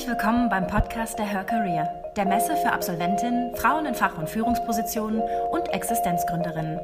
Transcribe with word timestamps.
Herzlich 0.00 0.16
willkommen 0.16 0.48
beim 0.48 0.66
Podcast 0.66 1.18
der 1.18 1.26
Her 1.26 1.44
Career, 1.44 2.12
der 2.16 2.24
Messe 2.24 2.56
für 2.56 2.72
Absolventinnen, 2.72 3.54
Frauen 3.56 3.84
in 3.84 3.94
Fach- 3.94 4.16
und 4.16 4.30
Führungspositionen 4.30 5.20
und 5.50 5.68
Existenzgründerinnen. 5.68 6.80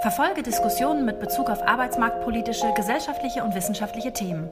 Verfolge 0.00 0.42
Diskussionen 0.42 1.04
mit 1.04 1.20
Bezug 1.20 1.50
auf 1.50 1.60
arbeitsmarktpolitische, 1.68 2.72
gesellschaftliche 2.74 3.44
und 3.44 3.54
wissenschaftliche 3.54 4.14
Themen. 4.14 4.48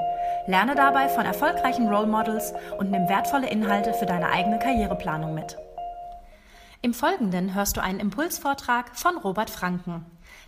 Lerne 0.46 0.74
dabei 0.74 1.08
von 1.08 1.24
erfolgreichen 1.24 1.88
Role 1.88 2.06
Models 2.06 2.52
und 2.78 2.90
nimm 2.90 3.08
wertvolle 3.08 3.48
Inhalte 3.48 3.94
für 3.94 4.04
deine 4.04 4.28
eigene 4.28 4.58
Karriereplanung 4.58 5.32
mit. 5.32 5.56
Im 6.82 6.92
Folgenden 6.92 7.54
hörst 7.54 7.78
du 7.78 7.80
einen 7.82 8.00
Impulsvortrag 8.00 8.94
von 8.94 9.16
Robert 9.16 9.48
Franken, 9.48 10.04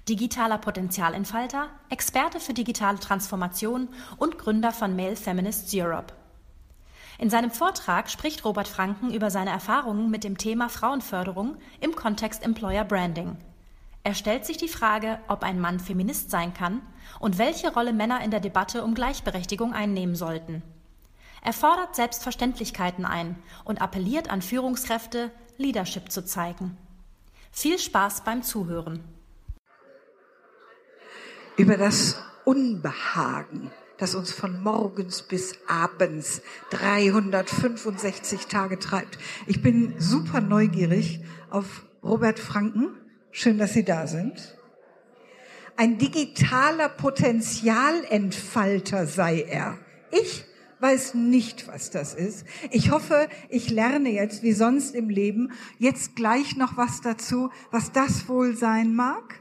digitaler 0.06 0.58
Potenzialentfalter, 0.58 1.68
Experte 1.88 2.40
für 2.40 2.52
digitale 2.52 2.98
Transformation 2.98 3.88
und 4.18 4.36
Gründer 4.36 4.72
von 4.72 4.94
Male 4.94 5.16
Feminists 5.16 5.74
Europe. 5.74 6.12
In 7.20 7.30
seinem 7.30 7.50
Vortrag 7.50 8.08
spricht 8.08 8.44
Robert 8.44 8.68
Franken 8.68 9.12
über 9.12 9.28
seine 9.28 9.50
Erfahrungen 9.50 10.08
mit 10.08 10.22
dem 10.22 10.38
Thema 10.38 10.68
Frauenförderung 10.68 11.56
im 11.80 11.96
Kontext 11.96 12.44
Employer 12.44 12.84
Branding. 12.84 13.36
Er 14.04 14.14
stellt 14.14 14.46
sich 14.46 14.56
die 14.56 14.68
Frage, 14.68 15.18
ob 15.26 15.42
ein 15.42 15.58
Mann 15.58 15.80
Feminist 15.80 16.30
sein 16.30 16.54
kann 16.54 16.80
und 17.18 17.36
welche 17.36 17.72
Rolle 17.74 17.92
Männer 17.92 18.22
in 18.22 18.30
der 18.30 18.38
Debatte 18.38 18.84
um 18.84 18.94
Gleichberechtigung 18.94 19.72
einnehmen 19.72 20.14
sollten. 20.14 20.62
Er 21.42 21.52
fordert 21.52 21.96
Selbstverständlichkeiten 21.96 23.04
ein 23.04 23.36
und 23.64 23.82
appelliert 23.82 24.30
an 24.30 24.40
Führungskräfte, 24.40 25.32
Leadership 25.56 26.12
zu 26.12 26.24
zeigen. 26.24 26.78
Viel 27.50 27.80
Spaß 27.80 28.22
beim 28.22 28.44
Zuhören. 28.44 29.02
Über 31.56 31.76
das 31.76 32.22
Unbehagen 32.44 33.72
das 33.98 34.14
uns 34.14 34.32
von 34.32 34.62
morgens 34.62 35.20
bis 35.22 35.58
abends 35.66 36.40
365 36.70 38.46
Tage 38.46 38.78
treibt. 38.78 39.18
Ich 39.46 39.60
bin 39.60 39.92
super 39.98 40.40
neugierig 40.40 41.20
auf 41.50 41.84
Robert 42.02 42.38
Franken. 42.38 42.88
Schön, 43.30 43.58
dass 43.58 43.74
Sie 43.74 43.84
da 43.84 44.06
sind. 44.06 44.56
Ein 45.76 45.98
digitaler 45.98 46.88
Potenzialentfalter 46.88 49.06
sei 49.06 49.42
er. 49.42 49.76
Ich 50.10 50.46
weiß 50.80 51.14
nicht, 51.14 51.68
was 51.68 51.90
das 51.90 52.14
ist. 52.14 52.44
Ich 52.70 52.90
hoffe, 52.90 53.28
ich 53.48 53.70
lerne 53.70 54.10
jetzt, 54.10 54.42
wie 54.42 54.52
sonst 54.52 54.94
im 54.94 55.08
Leben, 55.08 55.52
jetzt 55.78 56.16
gleich 56.16 56.56
noch 56.56 56.76
was 56.76 57.00
dazu, 57.00 57.50
was 57.70 57.92
das 57.92 58.28
wohl 58.28 58.56
sein 58.56 58.94
mag. 58.94 59.37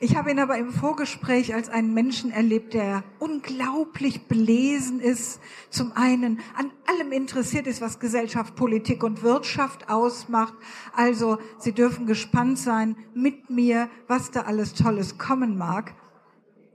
Ich 0.00 0.16
habe 0.16 0.30
ihn 0.30 0.38
aber 0.38 0.58
im 0.58 0.70
Vorgespräch 0.70 1.54
als 1.54 1.68
einen 1.68 1.94
Menschen 1.94 2.30
erlebt, 2.30 2.74
der 2.74 3.04
unglaublich 3.18 4.26
belesen 4.26 5.00
ist, 5.00 5.40
zum 5.70 5.92
einen 5.92 6.40
an 6.56 6.70
allem 6.86 7.12
interessiert 7.12 7.66
ist, 7.66 7.80
was 7.80 8.00
Gesellschaft, 8.00 8.56
Politik 8.56 9.04
und 9.04 9.22
Wirtschaft 9.22 9.88
ausmacht. 9.88 10.54
Also 10.94 11.38
Sie 11.58 11.72
dürfen 11.72 12.06
gespannt 12.06 12.58
sein 12.58 12.96
mit 13.14 13.50
mir, 13.50 13.88
was 14.08 14.30
da 14.30 14.42
alles 14.42 14.74
Tolles 14.74 15.18
kommen 15.18 15.56
mag. 15.56 15.94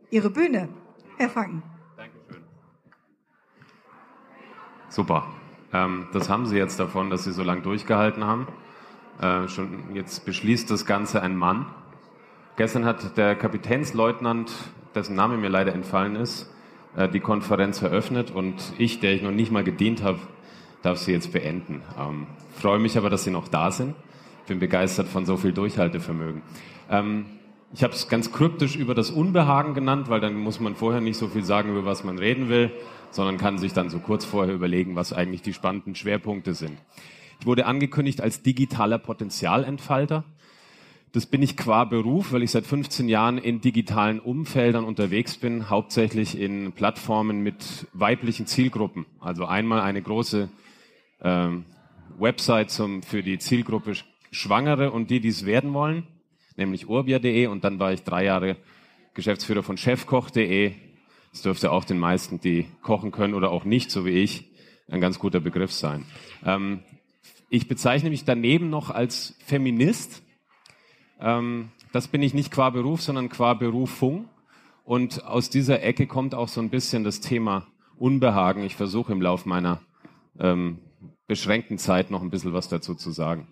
Ihre 0.10 0.30
Bühne, 0.30 0.70
Herr 1.18 1.30
Franken. 1.30 1.64
Dankeschön. 1.98 2.44
Super. 4.90 5.28
Ähm, 5.73 6.08
das 6.14 6.30
haben 6.30 6.45
Sie 6.45 6.58
jetzt 6.58 6.80
davon, 6.80 7.10
dass 7.10 7.23
Sie 7.23 7.34
so 7.34 7.44
lange 7.44 7.62
durchgehalten 7.62 8.23
haben. 8.23 8.48
Äh, 9.20 9.48
schon 9.48 9.95
jetzt 9.95 10.26
beschließt 10.26 10.70
das 10.72 10.86
Ganze 10.86 11.22
ein 11.22 11.36
Mann. 11.36 11.66
Gestern 12.58 12.86
hat 12.86 13.16
der 13.18 13.36
Kapitänsleutnant, 13.36 14.52
dessen 14.96 15.16
Name 15.16 15.38
mir 15.38 15.48
leider 15.48 15.76
entfallen 15.76 16.16
ist, 16.16 16.52
äh, 16.96 17.08
die 17.08 17.20
Konferenz 17.20 17.84
eröffnet 17.84 18.32
und 18.32 18.56
ich, 18.80 19.00
der 19.00 19.14
ich 19.14 19.22
noch 19.22 19.32
nicht 19.32 19.52
mal 19.52 19.64
gedient 19.64 20.02
habe, 20.02 20.18
darf 20.82 20.98
sie 20.98 21.12
jetzt 21.12 21.32
beenden. 21.32 21.84
Ähm, 22.00 22.26
freue 22.56 22.80
mich 22.80 22.98
aber, 22.98 23.12
dass 23.12 23.23
Sie 23.23 23.30
noch 23.30 23.48
da 23.48 23.70
sind. 23.70 23.94
Bin 24.48 24.58
begeistert 24.58 25.08
von 25.08 25.23
so 25.23 25.38
viel 25.38 25.52
Durchhaltevermögen. 25.52 26.42
Ähm, 26.90 27.28
ich 27.76 27.84
habe 27.84 27.94
es 27.94 28.10
ganz 28.10 28.32
kryptisch 28.32 28.76
über 28.76 28.96
das 28.96 29.12
Unbehagen 29.12 29.76
genannt, 29.76 30.10
weil 30.10 30.20
dann 30.20 30.34
muss 30.34 30.60
man 30.60 30.73
vorher 30.73 31.00
nicht 31.02 31.17
so 31.17 31.28
viel 31.28 31.44
sagen, 31.44 31.70
über 31.70 31.86
was 31.86 32.04
man 32.04 32.17
reden 32.17 32.50
will, 32.50 32.72
sondern 33.12 33.38
kann 33.38 33.60
sich 33.60 33.73
dann 33.73 33.92
so 33.92 34.00
kurz 34.00 34.26
vorher 34.26 34.56
überlegen, 34.56 34.96
was 34.96 35.14
eigentlich 35.14 35.44
die 35.44 35.54
spannenden 35.54 35.94
Schwerpunkte 35.94 36.56
sind. 36.56 36.80
Ich 37.40 37.46
wurde 37.46 37.67
angekündigt 37.67 38.20
als 38.20 38.42
digitaler 38.42 38.98
Potenzialentfalter. 38.98 40.23
Das 41.14 41.26
bin 41.26 41.42
ich 41.42 41.56
qua 41.56 41.86
Beruf, 41.86 42.34
weil 42.34 42.44
ich 42.44 42.52
seit 42.52 42.66
15 42.66 43.08
Jahren 43.08 43.38
in 43.38 43.62
digitalen 43.62 44.20
Umfeldern 44.20 44.84
unterwegs 44.84 45.38
bin, 45.38 45.70
hauptsächlich 45.70 46.38
in 46.38 46.73
Plattformen 46.73 47.42
mit 47.42 47.88
weiblichen 47.94 48.45
Zielgruppen. 48.45 49.06
Also 49.22 49.46
einmal 49.46 49.82
eine 49.82 50.02
große 50.02 50.50
ähm, 51.22 51.64
Website 52.20 52.72
zum, 52.72 53.04
für 53.04 53.23
die 53.23 53.40
Zielgruppe 53.40 53.94
Schwangere 54.32 54.92
und 54.92 55.10
die, 55.10 55.22
die 55.22 55.30
es 55.30 55.46
werden 55.46 55.73
wollen, 55.73 56.04
nämlich 56.58 56.90
urbia.de 56.90 57.48
und 57.48 57.64
dann 57.64 57.80
war 57.80 57.94
ich 57.94 58.04
drei 58.04 58.26
Jahre 58.26 58.58
Geschäftsführer 59.14 59.64
von 59.64 59.78
chefkoch.de. 59.78 60.73
Das 61.32 61.42
dürfte 61.42 61.72
auch 61.72 61.86
den 61.86 62.00
meisten, 62.00 62.42
die 62.42 62.66
kochen 62.82 63.12
können 63.12 63.34
oder 63.34 63.52
auch 63.52 63.64
nicht, 63.64 63.92
so 63.92 64.06
wie 64.06 64.12
ich, 64.12 64.52
ein 64.90 65.00
ganz 65.00 65.20
guter 65.20 65.40
Begriff 65.40 65.72
sein. 65.72 66.06
Ähm, 66.46 66.82
ich 67.50 67.70
bezeichne 67.70 68.10
mich 68.10 68.26
daneben 68.26 68.70
noch 68.70 68.90
als 68.90 69.38
Feminist 69.46 70.22
ähm, 71.20 71.70
das 71.92 72.08
bin 72.08 72.22
ich 72.22 72.33
nicht 72.33 72.52
qua 72.52 72.70
Beruf, 72.70 73.02
sondern 73.02 73.30
qua 73.30 73.54
Berufung. 73.54 74.30
Und 74.83 75.26
aus 75.26 75.50
dieser 75.50 75.83
Ecke 75.83 76.08
kommt 76.08 76.33
auch 76.33 76.48
so 76.48 76.61
ein 76.61 76.70
bisschen 76.70 77.04
das 77.04 77.20
Thema 77.20 77.67
Unbehagen. 77.98 78.64
Ich 78.64 78.76
versuche 78.76 79.11
im 79.11 79.22
Laufe 79.22 79.50
meiner 79.50 79.82
ähm, 80.39 80.80
beschränkten 81.28 81.78
Zeit 81.78 82.10
noch 82.11 82.22
ein 82.22 82.30
bisschen 82.30 82.54
was 82.54 82.70
dazu 82.70 82.95
zu 82.95 83.11
sagen. 83.11 83.48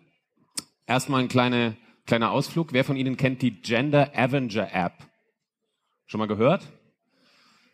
Erstmal 0.88 1.22
ein 1.22 1.28
kleine, 1.28 1.76
kleiner 2.06 2.32
Ausflug. 2.32 2.72
Wer 2.72 2.84
von 2.84 2.96
Ihnen 2.96 3.18
kennt 3.18 3.42
die 3.42 3.62
Gender 3.62 4.12
Avenger 4.16 4.74
App? 4.74 4.94
Schon 6.06 6.20
mal 6.20 6.28
gehört? 6.28 6.68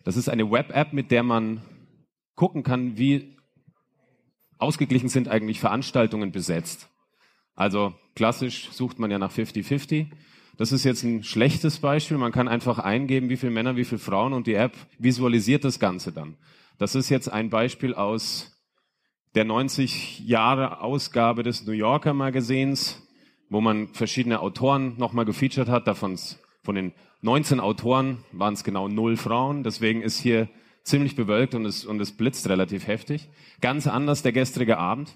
Das 0.04 0.18
ist 0.18 0.30
eine 0.30 0.50
Web-App, 0.50 0.94
mit 0.94 1.12
der 1.12 1.22
man 1.22 1.62
gucken 2.36 2.64
kann, 2.64 2.98
wie 2.98 3.38
ausgeglichen 4.58 5.10
sind 5.10 5.28
eigentlich 5.28 5.60
Veranstaltungen 5.60 6.32
besetzt. 6.32 6.91
Also 7.56 7.94
klassisch 8.16 8.70
sucht 8.72 9.00
man 9.00 9.12
ja 9.12 9.20
nach 9.20 9.32
50-50. 9.32 10.08
Das 10.58 10.72
ist 10.72 10.84
jetzt 10.84 11.04
ein 11.04 11.24
schlechtes 11.24 11.80
Beispiel. 11.80 12.18
Man 12.18 12.32
kann 12.32 12.48
einfach 12.48 12.80
eingeben, 12.80 13.30
wie 13.30 13.38
viele 13.38 13.52
Männer, 13.52 13.76
wie 13.76 13.86
viele 13.86 14.00
Frauen 14.00 14.34
und 14.34 14.48
die 14.48 14.54
App 14.54 14.74
visualisiert 15.00 15.64
das 15.64 15.80
Ganze 15.80 16.12
dann. 16.12 16.38
Das 16.78 16.96
ist 16.96 17.10
jetzt 17.10 17.32
ein 17.32 17.50
Beispiel 17.50 17.94
aus 17.94 18.52
der 19.36 19.46
90 19.46 20.20
Jahre 20.20 20.82
Ausgabe 20.82 21.44
des 21.44 21.66
New 21.66 21.72
Yorker 21.72 22.14
Magazins, 22.14 23.02
wo 23.50 23.62
man 23.62 23.88
verschiedene 23.90 24.40
Autoren 24.40 24.98
nochmal 24.98 25.26
gefeatured 25.26 25.70
hat. 25.70 25.88
Davon 25.88 26.18
von 26.64 26.76
den 26.76 26.94
19 27.22 27.60
Autoren 27.60 28.24
waren 28.32 28.54
es 28.54 28.64
genau 28.64 28.88
null 28.88 29.18
Frauen. 29.18 29.64
Deswegen 29.64 30.02
ist 30.02 30.20
hier 30.20 30.50
ziemlich 30.84 31.16
bewölkt 31.16 31.56
und 31.56 31.66
es, 31.66 31.86
und 31.86 32.00
es 32.02 32.12
blitzt 32.12 32.50
relativ 32.50 32.88
heftig. 32.88 33.30
Ganz 33.62 33.88
anders 33.88 34.22
der 34.24 34.32
gestrige 34.32 34.78
Abend 34.78 35.16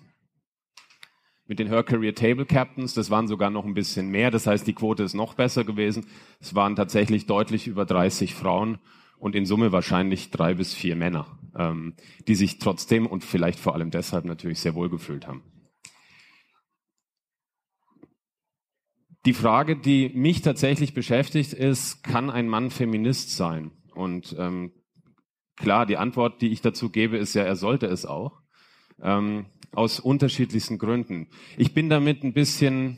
mit 1.47 1.59
den 1.59 1.67
Her 1.67 1.83
Career 1.83 2.16
Table 2.16 2.45
Captains. 2.45 2.94
Das 2.94 3.09
waren 3.09 3.28
sogar 3.28 3.50
noch 3.50 3.66
ein 3.66 3.73
bisschen 3.73 4.09
mehr. 4.09 4.31
Das 4.31 4.47
heißt, 4.47 4.66
die 4.66 4.73
Quote 4.73 5.03
ist 5.03 5.13
noch 5.13 5.33
besser 5.35 5.63
gewesen. 5.63 6.07
Es 6.39 6.56
waren 6.56 6.75
tatsächlich 6.75 7.25
deutlich 7.28 7.67
über 7.67 7.85
30 7.85 8.33
Frauen 8.33 8.79
und 9.17 9.35
in 9.35 9.45
Summe 9.45 9.72
wahrscheinlich 9.72 10.31
drei 10.31 10.53
bis 10.53 10.73
vier 10.73 10.95
Männer, 10.95 11.39
ähm, 11.56 11.95
die 12.28 12.35
sich 12.35 12.59
trotzdem 12.59 13.06
und 13.06 13.23
vielleicht 13.23 13.59
vor 13.59 13.73
allem 13.73 13.91
deshalb 13.91 14.25
natürlich 14.25 14.59
sehr 14.59 14.75
wohl 14.75 14.89
gefühlt 14.89 15.28
haben. 15.28 15.44
Die 19.25 19.33
Frage, 19.33 19.75
die 19.75 20.09
mich 20.09 20.44
tatsächlich 20.44 20.94
beschäftigt, 20.94 21.53
ist, 21.53 22.03
kann 22.03 22.29
ein 22.29 22.47
Mann 22.47 22.69
Feminist 22.69 23.35
sein? 23.35 23.72
Und 23.95 24.36
ähm, 24.38 24.71
klar, 25.56 25.88
die 25.88 25.98
Antwort, 25.98 26.44
die 26.44 26.50
ich 26.50 26.62
dazu 26.62 26.91
gebe, 26.91 27.18
ist 27.18 27.33
ja, 27.33 27.41
er 27.41 27.56
sollte 27.56 27.88
es 27.88 28.06
auch. 28.06 28.41
Ähm, 29.01 29.48
aus 29.75 30.00
unterschiedlichsten 30.00 30.77
Gründen. 30.77 31.27
Ich 31.57 31.74
bin 31.74 31.89
damit 31.89 32.24
ein 32.24 32.33
bisschen 32.33 32.98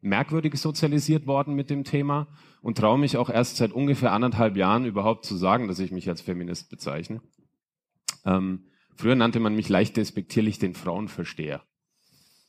merkwürdig 0.00 0.54
sozialisiert 0.56 1.26
worden 1.26 1.54
mit 1.54 1.70
dem 1.70 1.84
Thema 1.84 2.28
und 2.60 2.78
traue 2.78 2.98
mich 2.98 3.16
auch 3.16 3.30
erst 3.30 3.56
seit 3.56 3.72
ungefähr 3.72 4.12
anderthalb 4.12 4.56
Jahren 4.56 4.84
überhaupt 4.84 5.24
zu 5.24 5.36
sagen, 5.36 5.68
dass 5.68 5.78
ich 5.78 5.92
mich 5.92 6.08
als 6.08 6.20
Feminist 6.20 6.70
bezeichne. 6.70 7.22
Ähm, 8.24 8.66
früher 8.96 9.14
nannte 9.14 9.40
man 9.40 9.54
mich 9.54 9.68
leicht 9.68 9.96
despektierlich 9.96 10.58
den 10.58 10.74
Frauenversteher. 10.74 11.62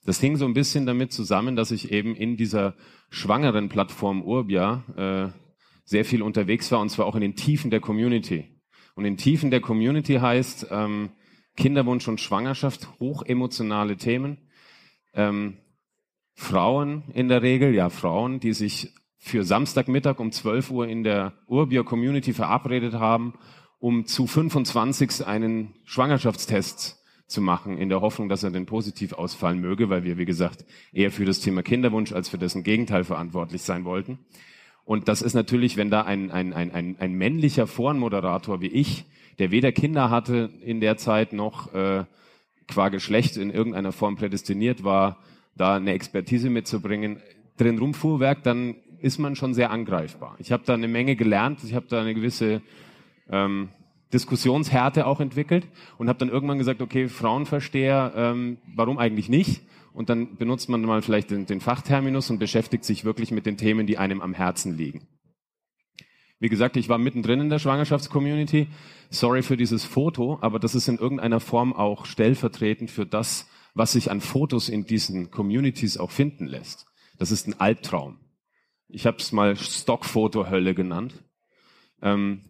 Das 0.06 0.19
hing 0.19 0.36
so 0.36 0.45
ein 0.45 0.54
bisschen 0.54 0.86
damit 0.86 1.13
zusammen, 1.13 1.56
dass 1.56 1.71
ich 1.71 1.92
eben 1.92 2.15
in 2.15 2.36
dieser 2.36 2.75
schwangeren 3.10 3.69
Plattform 3.69 4.21
Urbia 4.21 4.83
äh, 4.98 5.39
sehr 5.86 6.06
viel 6.06 6.21
unterwegs 6.21 6.71
war 6.71 6.80
und 6.80 6.89
zwar 6.89 7.06
auch 7.06 7.15
in 7.15 7.21
den 7.21 7.36
Tiefen 7.36 7.71
der 7.71 7.80
Community. 7.80 8.62
Und 8.95 9.06
in 9.06 9.18
Tiefen 9.18 9.50
der 9.50 9.62
Community 9.62 10.15
heißt, 10.15 10.68
ähm, 10.71 11.12
Kinderwunsch 11.55 12.07
und 12.07 12.19
Schwangerschaft, 12.19 12.88
hochemotionale 13.00 13.97
Themen. 13.97 14.38
Ähm, 15.13 15.57
Frauen 16.35 17.03
in 17.13 17.27
der 17.27 17.41
Regel, 17.41 17.73
ja 17.75 17.89
Frauen, 17.89 18.39
die 18.39 18.53
sich 18.53 18.94
für 19.17 19.44
Samstagmittag 19.44 20.19
um 20.19 20.31
12 20.31 20.71
Uhr 20.71 20.88
in 20.88 21.03
der 21.03 21.33
Urbio 21.47 21.83
Community 21.83 22.33
verabredet 22.33 22.95
haben, 22.95 23.33
um 23.79 24.05
zu 24.05 24.27
25 24.27 25.25
einen 25.25 25.75
Schwangerschaftstest 25.85 27.03
zu 27.27 27.41
machen, 27.41 27.77
in 27.77 27.89
der 27.89 28.01
Hoffnung, 28.01 28.29
dass 28.29 28.44
er 28.44 28.51
denn 28.51 28.65
positiv 28.65 29.13
ausfallen 29.13 29.59
möge, 29.59 29.89
weil 29.89 30.03
wir, 30.03 30.17
wie 30.17 30.25
gesagt, 30.25 30.65
eher 30.91 31.11
für 31.11 31.25
das 31.25 31.39
Thema 31.39 31.63
Kinderwunsch 31.63 32.11
als 32.11 32.29
für 32.29 32.38
dessen 32.38 32.63
Gegenteil 32.63 33.03
verantwortlich 33.03 33.61
sein 33.61 33.85
wollten. 33.85 34.19
Und 34.85 35.07
das 35.07 35.21
ist 35.21 35.33
natürlich, 35.33 35.77
wenn 35.77 35.89
da 35.89 36.01
ein, 36.01 36.29
ein, 36.31 36.53
ein, 36.53 36.97
ein, 37.00 37.13
männlicher 37.13 37.67
Forenmoderator 37.67 38.61
wie 38.61 38.67
ich, 38.67 39.05
der 39.39 39.51
weder 39.51 39.71
Kinder 39.71 40.09
hatte 40.09 40.50
in 40.62 40.80
der 40.80 40.97
Zeit 40.97 41.33
noch 41.33 41.74
äh, 41.74 42.06
qua 42.68 42.89
Geschlecht 42.89 43.38
in 43.38 43.50
irgendeiner 43.50 43.91
Form 43.91 44.15
prädestiniert 44.15 44.83
war, 44.83 45.18
da 45.56 45.75
eine 45.75 45.94
Expertise 45.94 46.50
mitzubringen, 46.50 47.21
drin 47.57 47.77
rumfuhrwerk, 47.77 48.44
dann 48.44 48.75
ist 49.00 49.19
man 49.19 49.35
schon 49.35 49.53
sehr 49.53 49.69
angreifbar. 49.69 50.35
Ich 50.39 50.51
habe 50.51 50.63
da 50.65 50.74
eine 50.74 50.88
Menge 50.88 51.15
gelernt, 51.15 51.59
ich 51.63 51.74
habe 51.74 51.85
da 51.88 52.01
eine 52.01 52.13
gewisse 52.13 52.62
ähm, 53.30 53.69
Diskussionshärte 54.13 55.06
auch 55.06 55.19
entwickelt 55.19 55.68
und 55.97 56.07
habe 56.07 56.19
dann 56.19 56.29
irgendwann 56.29 56.57
gesagt, 56.57 56.81
okay, 56.81 57.07
Frauenversteher, 57.07 58.13
ähm, 58.15 58.57
warum 58.75 58.97
eigentlich 58.97 59.27
nicht? 59.29 59.63
Und 59.94 60.09
dann 60.09 60.38
benutzt 60.38 60.69
man 60.69 60.81
mal 60.81 61.01
vielleicht 61.01 61.31
den, 61.31 61.45
den 61.45 61.59
Fachterminus 61.59 62.29
und 62.29 62.39
beschäftigt 62.39 62.83
sich 62.83 63.06
wirklich 63.06 63.31
mit 63.31 63.45
den 63.45 63.57
Themen, 63.57 63.86
die 63.86 63.97
einem 63.97 64.21
am 64.21 64.33
Herzen 64.33 64.75
liegen. 64.75 65.07
Wie 66.44 66.50
gesagt, 66.50 66.75
ich 66.75 66.90
war 66.90 66.98
mittendrin 66.98 67.40
in 67.40 67.50
der 67.50 67.57
Schwangerschaftscommunity. 67.57 68.68
Sorry 69.10 69.44
für 69.44 69.56
dieses 69.56 69.86
Foto, 69.86 70.40
aber 70.42 70.60
das 70.60 70.75
ist 70.75 70.90
in 70.90 70.98
irgendeiner 70.98 71.40
Form 71.40 71.72
auch 71.72 72.06
stellvertretend 72.06 72.92
für 72.92 73.06
das, 73.06 73.50
was 73.74 73.94
sich 73.94 74.12
an 74.12 74.19
Fotos 74.19 74.68
in 74.68 74.86
diesen 74.86 75.31
Communities 75.31 75.98
auch 75.98 76.12
finden 76.12 76.45
lässt. 76.45 76.86
Das 77.18 77.31
ist 77.31 77.48
ein 77.48 77.62
Albtraum. 77.62 78.19
Ich 78.90 79.06
habe 79.06 79.19
es 79.19 79.31
mal 79.31 79.56
Stockfoto-Hölle 79.56 80.75
genannt. 80.75 81.24
Ähm, 82.01 82.50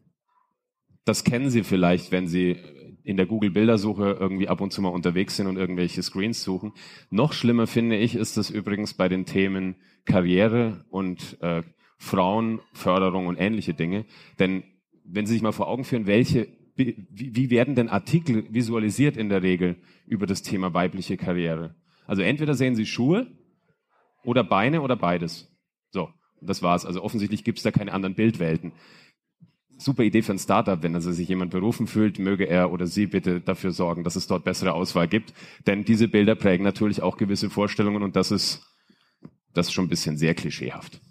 das 1.05 1.23
kennen 1.23 1.51
Sie 1.51 1.61
vielleicht, 1.61 2.11
wenn 2.11 2.27
Sie 2.27 2.57
in 3.03 3.15
der 3.15 3.27
Google-Bildersuche 3.27 4.17
irgendwie 4.19 4.47
ab 4.47 4.61
und 4.61 4.73
zu 4.73 4.81
mal 4.81 4.89
unterwegs 4.89 5.35
sind 5.35 5.45
und 5.45 5.57
irgendwelche 5.57 6.01
Screens 6.01 6.41
suchen. 6.41 6.73
Noch 7.11 7.31
schlimmer 7.31 7.67
finde 7.67 7.97
ich, 7.97 8.15
ist 8.15 8.37
das 8.37 8.49
übrigens 8.49 8.95
bei 8.95 9.07
den 9.07 9.27
Themen 9.27 9.75
Karriere 10.03 10.83
und 10.89 11.37
äh, 11.41 11.61
Frauenförderung 12.03 13.27
und 13.27 13.37
ähnliche 13.37 13.73
Dinge. 13.73 14.05
Denn 14.39 14.63
wenn 15.05 15.25
Sie 15.25 15.33
sich 15.33 15.41
mal 15.41 15.51
vor 15.51 15.67
Augen 15.67 15.83
führen, 15.83 16.05
welche, 16.05 16.47
wie, 16.75 17.07
wie 17.09 17.49
werden 17.49 17.75
denn 17.75 17.89
Artikel 17.89 18.45
visualisiert 18.49 19.17
in 19.17 19.29
der 19.29 19.43
Regel 19.43 19.77
über 20.05 20.25
das 20.25 20.41
Thema 20.41 20.73
weibliche 20.73 21.17
Karriere? 21.17 21.75
Also 22.05 22.21
entweder 22.21 22.55
sehen 22.55 22.75
Sie 22.75 22.85
Schuhe 22.85 23.27
oder 24.23 24.43
Beine 24.43 24.81
oder 24.81 24.95
beides. 24.95 25.49
So, 25.91 26.09
das 26.41 26.61
war's. 26.61 26.85
Also 26.85 27.01
offensichtlich 27.01 27.43
gibt 27.43 27.59
es 27.59 27.63
da 27.63 27.71
keine 27.71 27.93
anderen 27.93 28.15
Bildwelten 28.15 28.73
super 29.77 30.03
Idee 30.03 30.21
für 30.21 30.33
ein 30.33 30.39
Startup, 30.39 30.81
wenn 30.81 30.95
also 30.95 31.11
sich 31.11 31.27
jemand 31.27 31.51
berufen 31.51 31.87
fühlt, 31.87 32.19
möge 32.19 32.45
er 32.45 32.71
oder 32.71 32.87
sie 32.87 33.07
bitte 33.07 33.41
dafür 33.41 33.71
sorgen, 33.71 34.03
dass 34.03 34.15
es 34.15 34.27
dort 34.27 34.43
bessere 34.43 34.73
Auswahl 34.73 35.07
gibt. 35.07 35.33
Denn 35.67 35.83
diese 35.85 36.07
Bilder 36.07 36.35
prägen 36.35 36.63
natürlich 36.63 37.01
auch 37.01 37.17
gewisse 37.17 37.49
Vorstellungen 37.49 38.03
und 38.03 38.15
das 38.15 38.31
ist, 38.31 38.65
das 39.53 39.67
ist 39.67 39.73
schon 39.73 39.85
ein 39.85 39.89
bisschen 39.89 40.17
sehr 40.17 40.33
klischeehaft. 40.33 41.01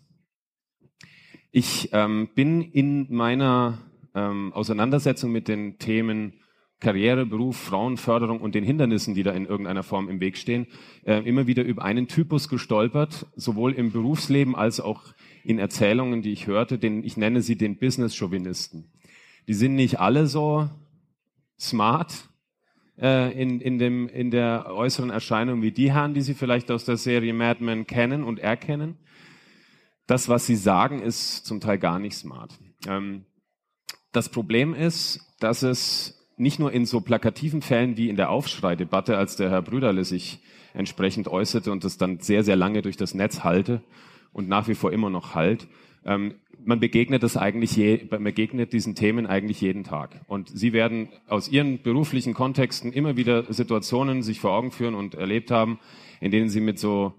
Ich 1.55 1.91
ähm, 1.93 2.31
bin 2.35 2.63
in 2.63 3.15
meiner 3.15 3.77
ähm, 4.15 4.55
Auseinandersetzung 4.55 5.31
mit 5.31 5.49
den 5.49 5.79
Themen 5.79 6.33
Karriere, 6.81 7.27
Beruf, 7.27 7.59
Frauenförderung 7.59 8.41
und 8.41 8.55
den 8.55 8.65
Hindernissen, 8.65 9.15
die 9.15 9.23
da 9.23 9.33
in 9.33 9.45
irgendeiner 9.45 9.83
Form 9.83 10.09
im 10.09 10.19
Weg 10.19 10.39
stehen, 10.39 10.67
äh, 11.05 11.19
immer 11.19 11.47
wieder 11.47 11.63
über 11.63 11.85
einen 11.85 12.09
Typus 12.09 12.49
gestolpert, 12.49 13.27
sowohl 13.37 13.75
im 13.75 13.93
Berufsleben 13.93 14.57
als 14.57 14.81
auch 14.81 15.13
in 15.45 15.59
Erzählungen, 15.59 16.23
die 16.23 16.33
ich 16.33 16.47
hörte, 16.47 16.79
den, 16.79 17.05
ich 17.05 17.19
nenne 17.19 17.43
sie 17.43 17.57
den 17.57 17.77
Business-Chauvinisten. 17.77 18.91
Die 19.47 19.55
sind 19.55 19.75
nicht 19.75 20.01
alle 20.01 20.29
so 20.29 20.71
smart 21.61 22.31
äh, 22.99 23.31
in, 23.39 23.61
in, 23.61 23.79
dem, 23.79 24.09
in 24.09 24.31
der 24.31 24.73
äußeren 24.75 25.11
Erscheinung 25.11 25.61
wie 25.61 25.71
die 25.71 25.93
Herren, 25.93 26.15
die 26.15 26.23
Sie 26.23 26.33
vielleicht 26.33 26.71
aus 26.71 26.87
der 26.87 26.97
Serie 26.97 27.35
Mad 27.35 27.63
Men 27.63 27.87
kennen 27.87 28.25
und 28.25 28.39
erkennen. 28.41 28.97
Das, 30.07 30.29
was 30.29 30.47
sie 30.47 30.57
sagen, 30.57 31.01
ist 31.01 31.47
zum 31.47 31.61
Teil 31.61 31.79
gar 31.79 31.99
nicht 31.99 32.17
smart. 32.17 32.59
Ähm, 32.87 33.25
das 34.13 34.29
Problem 34.29 34.75
ist, 34.75 35.21
dass 35.41 35.63
es 35.63 36.19
nicht 36.37 36.59
nur 36.59 36.73
in 36.73 36.87
so 36.87 37.01
plakativen 37.01 37.63
Fällen 37.63 37.97
wie 37.97 38.09
in 38.09 38.17
der 38.17 38.31
Aufschrei-Debatte, 38.31 39.17
als 39.17 39.37
der 39.37 39.51
Herr 39.51 39.63
Brüderle 39.63 40.05
sich 40.05 40.41
entsprechend 40.75 41.29
äußerte 41.29 41.71
und 41.71 41.85
das 41.85 41.99
dann 41.99 42.21
sehr, 42.21 42.43
sehr 42.45 42.57
lange 42.57 42.83
durch 42.83 42.97
das 42.97 43.15
Netz 43.15 43.45
halte, 43.45 43.83
und 44.33 44.49
nach 44.49 44.69
wie 44.69 44.75
vor 44.75 44.93
immer 44.93 45.11
noch 45.11 45.35
halt. 45.35 45.69
Ähm, 46.05 46.35
man 46.65 46.81
begegnet 46.81 47.23
das 47.23 47.37
eigentlich 47.37 47.77
je, 47.77 48.07
man 48.11 48.25
begegnet 48.25 48.73
diesen 48.73 48.95
Themen 48.95 49.27
eigentlich 49.27 49.61
jeden 49.61 49.85
Tag. 49.85 50.23
Und 50.27 50.49
Sie 50.49 50.73
werden 50.73 51.09
aus 51.29 51.49
Ihren 51.49 51.83
beruflichen 51.83 52.35
Kontexten 52.35 52.93
immer 52.93 53.17
wieder 53.17 53.53
Situationen 53.53 54.23
sich 54.23 54.41
vor 54.41 54.53
Augen 54.53 54.71
führen 54.71 54.95
und 54.95 55.15
erlebt 55.15 55.51
haben, 55.51 55.79
in 56.21 56.31
denen 56.31 56.49
Sie 56.49 56.61
mit 56.61 56.79
so 56.79 57.15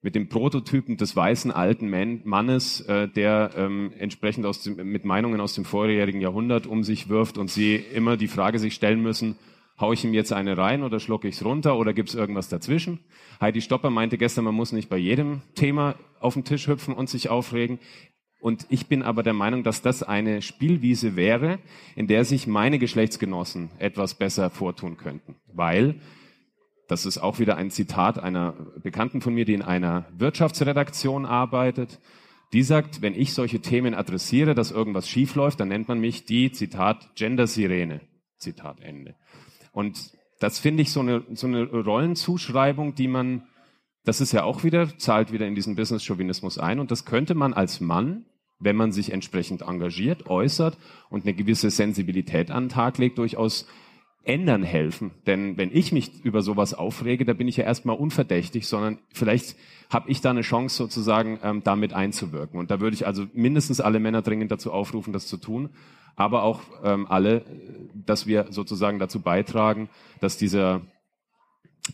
mit 0.00 0.14
dem 0.14 0.28
Prototypen 0.28 0.96
des 0.96 1.16
weißen 1.16 1.50
alten 1.50 1.90
Mannes, 2.24 2.80
äh, 2.82 3.08
der 3.08 3.50
ähm, 3.56 3.92
entsprechend 3.98 4.46
aus 4.46 4.62
dem, 4.62 4.76
mit 4.90 5.04
Meinungen 5.04 5.40
aus 5.40 5.54
dem 5.54 5.64
vorjährigen 5.64 6.20
Jahrhundert 6.20 6.66
um 6.66 6.84
sich 6.84 7.08
wirft 7.08 7.36
und 7.36 7.50
Sie 7.50 7.76
immer 7.76 8.16
die 8.16 8.28
Frage 8.28 8.58
sich 8.58 8.74
stellen 8.74 9.02
müssen, 9.02 9.36
Hau 9.80 9.92
ich 9.92 10.04
ihm 10.04 10.12
jetzt 10.12 10.32
eine 10.32 10.58
rein 10.58 10.82
oder 10.82 10.98
schlucke 10.98 11.28
ich 11.28 11.36
es 11.36 11.44
runter 11.44 11.78
oder 11.78 11.92
gibt 11.92 12.08
es 12.08 12.16
irgendwas 12.16 12.48
dazwischen? 12.48 12.98
Heidi 13.40 13.60
Stopper 13.60 13.90
meinte 13.90 14.18
gestern, 14.18 14.44
man 14.44 14.54
muss 14.54 14.72
nicht 14.72 14.88
bei 14.88 14.96
jedem 14.96 15.42
Thema 15.54 15.94
auf 16.18 16.34
den 16.34 16.44
Tisch 16.44 16.66
hüpfen 16.66 16.94
und 16.94 17.08
sich 17.08 17.28
aufregen. 17.28 17.78
Und 18.40 18.66
ich 18.70 18.88
bin 18.88 19.04
aber 19.04 19.22
der 19.22 19.34
Meinung, 19.34 19.62
dass 19.62 19.80
das 19.80 20.02
eine 20.02 20.42
Spielwiese 20.42 21.14
wäre, 21.14 21.60
in 21.94 22.08
der 22.08 22.24
sich 22.24 22.48
meine 22.48 22.80
Geschlechtsgenossen 22.80 23.70
etwas 23.78 24.14
besser 24.14 24.50
vortun 24.50 24.96
könnten. 24.96 25.36
Weil, 25.52 25.96
das 26.88 27.04
ist 27.04 27.18
auch 27.18 27.38
wieder 27.38 27.56
ein 27.56 27.70
Zitat 27.70 28.18
einer 28.18 28.54
Bekannten 28.82 29.20
von 29.20 29.34
mir, 29.34 29.44
die 29.44 29.54
in 29.54 29.62
einer 29.62 30.06
Wirtschaftsredaktion 30.16 31.26
arbeitet, 31.26 32.00
die 32.54 32.62
sagt, 32.62 33.02
wenn 33.02 33.14
ich 33.14 33.34
solche 33.34 33.60
Themen 33.60 33.94
adressiere, 33.94 34.54
dass 34.54 34.70
irgendwas 34.70 35.06
schiefläuft, 35.06 35.60
dann 35.60 35.68
nennt 35.68 35.86
man 35.86 36.00
mich 36.00 36.24
die, 36.24 36.50
Zitat, 36.50 37.14
Gender-Sirene. 37.14 38.00
Zitat 38.38 38.80
Ende. 38.80 39.14
Und 39.72 40.12
das 40.40 40.58
finde 40.58 40.82
ich 40.82 40.90
so 40.90 41.00
eine, 41.00 41.24
so 41.34 41.46
eine 41.46 41.64
Rollenzuschreibung, 41.66 42.94
die 42.94 43.08
man, 43.08 43.42
das 44.04 44.22
ist 44.22 44.32
ja 44.32 44.44
auch 44.44 44.64
wieder, 44.64 44.96
zahlt 44.96 45.30
wieder 45.30 45.46
in 45.46 45.54
diesen 45.54 45.76
Business-Chauvinismus 45.76 46.56
ein. 46.56 46.78
Und 46.80 46.90
das 46.90 47.04
könnte 47.04 47.34
man 47.34 47.52
als 47.52 47.80
Mann, 47.80 48.24
wenn 48.58 48.76
man 48.76 48.92
sich 48.92 49.12
entsprechend 49.12 49.62
engagiert, 49.62 50.26
äußert 50.26 50.78
und 51.10 51.24
eine 51.24 51.34
gewisse 51.34 51.70
Sensibilität 51.70 52.50
an 52.50 52.64
den 52.64 52.68
Tag 52.70 52.96
legt, 52.96 53.18
durchaus 53.18 53.66
ändern 54.28 54.62
helfen. 54.62 55.12
Denn 55.26 55.56
wenn 55.56 55.70
ich 55.72 55.92
mich 55.92 56.24
über 56.24 56.42
sowas 56.42 56.74
aufrege, 56.74 57.24
da 57.24 57.32
bin 57.32 57.48
ich 57.48 57.56
ja 57.56 57.64
erstmal 57.64 57.96
unverdächtig, 57.96 58.66
sondern 58.66 58.98
vielleicht 59.12 59.56
habe 59.90 60.10
ich 60.10 60.20
da 60.20 60.30
eine 60.30 60.42
Chance 60.42 60.76
sozusagen 60.76 61.38
ähm, 61.42 61.62
damit 61.64 61.92
einzuwirken. 61.94 62.60
Und 62.60 62.70
da 62.70 62.80
würde 62.80 62.94
ich 62.94 63.06
also 63.06 63.26
mindestens 63.32 63.80
alle 63.80 64.00
Männer 64.00 64.22
dringend 64.22 64.50
dazu 64.52 64.72
aufrufen, 64.72 65.12
das 65.12 65.26
zu 65.26 65.38
tun 65.38 65.70
aber 66.18 66.42
auch 66.42 66.62
ähm, 66.82 67.06
alle, 67.08 67.44
dass 67.94 68.26
wir 68.26 68.46
sozusagen 68.50 68.98
dazu 68.98 69.20
beitragen, 69.20 69.88
dass 70.20 70.36
dieser 70.36 70.82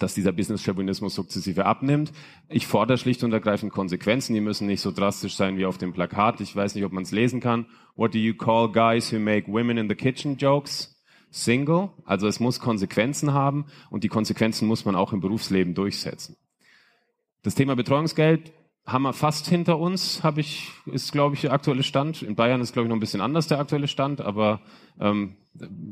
dass 0.00 0.12
dieser 0.12 0.32
Business-Chauvinismus 0.32 1.14
sukzessive 1.14 1.66
abnimmt. 1.66 2.12
Ich 2.48 2.66
fordere 2.66 2.98
schlicht 2.98 3.22
und 3.22 3.32
ergreifend 3.32 3.72
Konsequenzen. 3.72 4.34
Die 4.34 4.40
müssen 4.40 4.66
nicht 4.66 4.80
so 4.80 4.90
drastisch 4.90 5.36
sein 5.36 5.56
wie 5.56 5.66
auf 5.66 5.78
dem 5.78 5.92
Plakat. 5.92 6.40
Ich 6.40 6.56
weiß 6.56 6.74
nicht, 6.74 6.84
ob 6.84 6.90
man 6.90 7.04
es 7.04 7.12
lesen 7.12 7.38
kann. 7.38 7.66
What 7.94 8.12
do 8.12 8.18
you 8.18 8.34
call 8.34 8.72
guys 8.72 9.12
who 9.12 9.20
make 9.20 9.46
women 9.46 9.78
in 9.78 9.88
the 9.88 9.94
kitchen 9.94 10.36
jokes? 10.36 10.93
Single. 11.34 11.90
Also 12.04 12.28
es 12.28 12.38
muss 12.38 12.60
Konsequenzen 12.60 13.32
haben 13.32 13.66
und 13.90 14.04
die 14.04 14.08
Konsequenzen 14.08 14.68
muss 14.68 14.84
man 14.84 14.94
auch 14.94 15.12
im 15.12 15.20
Berufsleben 15.20 15.74
durchsetzen. 15.74 16.36
Das 17.42 17.56
Thema 17.56 17.74
Betreuungsgeld 17.74 18.52
haben 18.86 19.02
wir 19.02 19.12
fast 19.12 19.48
hinter 19.48 19.78
uns, 19.78 20.22
habe 20.22 20.40
ich, 20.40 20.70
ist 20.86 21.10
glaube 21.10 21.34
ich 21.34 21.40
der 21.40 21.52
aktuelle 21.52 21.82
Stand. 21.82 22.22
In 22.22 22.36
Bayern 22.36 22.60
ist 22.60 22.72
glaube 22.72 22.86
ich 22.86 22.90
noch 22.90 22.96
ein 22.96 23.00
bisschen 23.00 23.20
anders 23.20 23.48
der 23.48 23.58
aktuelle 23.58 23.88
Stand, 23.88 24.20
aber 24.20 24.60
ähm, 25.00 25.36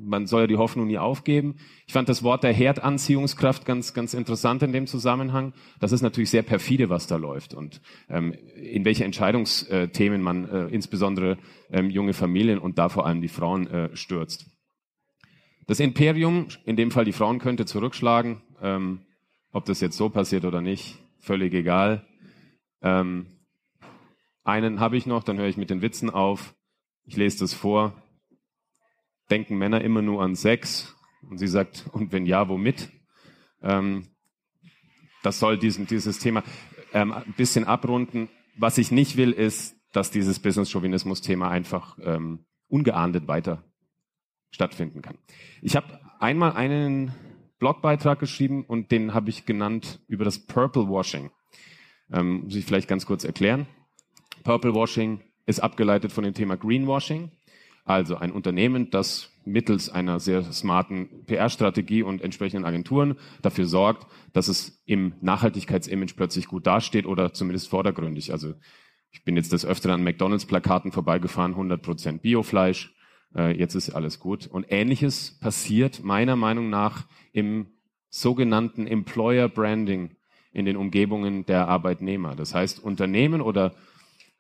man 0.05 0.27
soll 0.27 0.43
ja 0.43 0.47
die 0.47 0.57
Hoffnung 0.59 0.87
nie 0.87 0.99
aufgeben. 0.99 1.57
Ich 1.87 1.93
fand 1.93 2.09
das 2.09 2.23
Wort 2.23 2.45
der 2.45 2.53
Herdanziehungskraft 2.53 3.65
ganz, 3.65 3.95
ganz 3.95 4.15
interessant 4.15 4.63
in 4.63 4.73
dem 4.73 4.87
Zusammenhang. 4.87 5.55
Das 5.81 5.91
ist 5.91 6.03
natürlich 6.03 6.31
sehr 6.31 6.43
perfide, 6.43 6.89
was 6.89 7.09
da 7.09 7.17
läuft 7.17 7.55
und 7.55 7.81
ähm, 8.09 8.33
in 8.55 8.85
welche 8.85 9.05
Entscheidungsthemen 9.05 10.23
man 10.23 10.49
äh, 10.49 10.67
insbesondere 10.67 11.39
ähm, 11.71 11.91
junge 11.91 12.13
Familien 12.13 12.59
und 12.59 12.79
da 12.79 12.89
vor 12.89 13.07
allem 13.07 13.21
die 13.23 13.29
Frauen 13.29 13.67
äh, 13.67 13.97
stürzt. 13.97 14.52
Das 15.67 15.81
Imperium, 15.81 16.49
in 16.65 16.77
dem 16.77 16.91
Fall 16.91 17.05
die 17.05 17.13
Frauen, 17.13 17.39
könnte 17.39 17.67
zurückschlagen. 17.67 18.43
Ähm, 18.61 19.03
ob 19.53 19.65
das 19.67 19.81
jetzt 19.81 19.97
so 19.97 20.09
passiert 20.09 20.45
oder 20.45 20.61
nicht, 20.61 20.99
völlig 21.19 21.53
egal. 21.55 22.07
Ähm, 22.81 23.27
einen 24.45 24.81
habe 24.81 24.97
ich 24.97 25.07
noch, 25.07 25.23
dann 25.23 25.39
höre 25.39 25.47
ich 25.47 25.57
mit 25.57 25.71
den 25.71 25.83
Witzen 25.83 26.11
auf. 26.11 26.55
Ich 27.05 27.17
lese 27.17 27.41
das 27.41 27.55
vor. 27.55 28.03
Denken 29.31 29.57
Männer 29.57 29.83
immer 29.83 30.03
nur 30.03 30.23
an 30.23 30.35
Sex? 30.35 30.97
Und 31.29 31.39
sie 31.39 31.47
sagt, 31.47 31.85
und 31.93 32.13
wenn 32.13 32.27
ja, 32.27 32.49
womit? 32.49 32.91
Ähm, 33.61 34.09
das 35.23 35.39
soll 35.39 35.59
diesen, 35.59 35.87
dieses 35.87 36.19
Thema 36.19 36.43
ähm, 36.93 37.13
ein 37.13 37.35
bisschen 37.37 37.65
abrunden. 37.65 38.29
Was 38.57 38.79
ich 38.79 38.91
nicht 38.91 39.17
will, 39.17 39.31
ist, 39.31 39.77
dass 39.93 40.11
dieses 40.11 40.41
Business-Chauvinismus-Thema 40.41 41.49
einfach 41.49 41.99
ähm, 42.03 42.47
ungeahndet 42.69 43.29
weiter 43.29 43.63
stattfinden 44.53 45.03
kann. 45.03 45.19
Ich 45.61 45.75
habe 45.75 45.99
einmal 46.21 46.53
einen 46.53 47.13
Blogbeitrag 47.59 48.21
geschrieben 48.21 48.65
und 48.65 48.93
den 48.93 49.15
habe 49.15 49.31
ich 49.31 49.47
genannt 49.47 50.01
über 50.07 50.25
das 50.25 50.39
Purple 50.39 50.89
Washing. 50.89 51.31
Ähm, 52.13 52.45
muss 52.45 52.55
ich 52.55 52.65
vielleicht 52.65 52.89
ganz 52.89 53.07
kurz 53.07 53.25
erklären. 53.25 53.67
Purple 54.45 54.75
Washing 54.75 55.21
ist 55.47 55.61
abgeleitet 55.61 56.13
von 56.13 56.25
dem 56.25 56.35
Thema 56.35 56.57
Greenwashing. 56.57 57.31
Also 57.85 58.17
ein 58.17 58.31
Unternehmen, 58.31 58.91
das 58.91 59.31
mittels 59.45 59.89
einer 59.89 60.21
sehr 60.21 60.45
smarten 60.53 61.25
PR-Strategie 61.27 62.03
und 62.03 62.23
entsprechenden 62.23 62.65
Agenturen 62.65 63.17
dafür 63.43 63.67
sorgt, 63.67 64.07
dass 64.33 64.47
es 64.47 64.83
im 64.87 65.15
Nachhaltigkeitsimage 65.21 66.15
plötzlich 66.15 66.47
gut 66.47 66.67
dasteht 66.67 67.07
oder 67.07 67.33
zumindest 67.33 67.69
vordergründig. 67.69 68.33
Also 68.33 68.55
ich 69.11 69.25
bin 69.25 69.37
jetzt 69.37 69.53
des 69.53 69.67
Öfteren 69.67 69.95
an 69.95 70.05
McDonalds-Plakaten 70.05 70.93
vorbeigefahren, 70.93 71.55
100% 71.55 72.21
Biofleisch, 72.21 72.95
äh, 73.37 73.57
jetzt 73.57 73.75
ist 73.75 73.91
alles 73.91 74.21
gut. 74.21 74.47
Und 74.47 74.67
ähnliches 74.69 75.39
passiert 75.41 76.03
meiner 76.03 76.37
Meinung 76.37 76.71
nach 76.71 77.07
im 77.33 77.67
sogenannten 78.09 78.87
Employer 78.87 79.49
Branding 79.49 80.17
in 80.53 80.67
den 80.67 80.77
Umgebungen 80.77 81.47
der 81.47 81.69
Arbeitnehmer. 81.69 82.37
Das 82.37 82.55
heißt, 82.55 82.83
Unternehmen 82.83 83.41
oder 83.41 83.75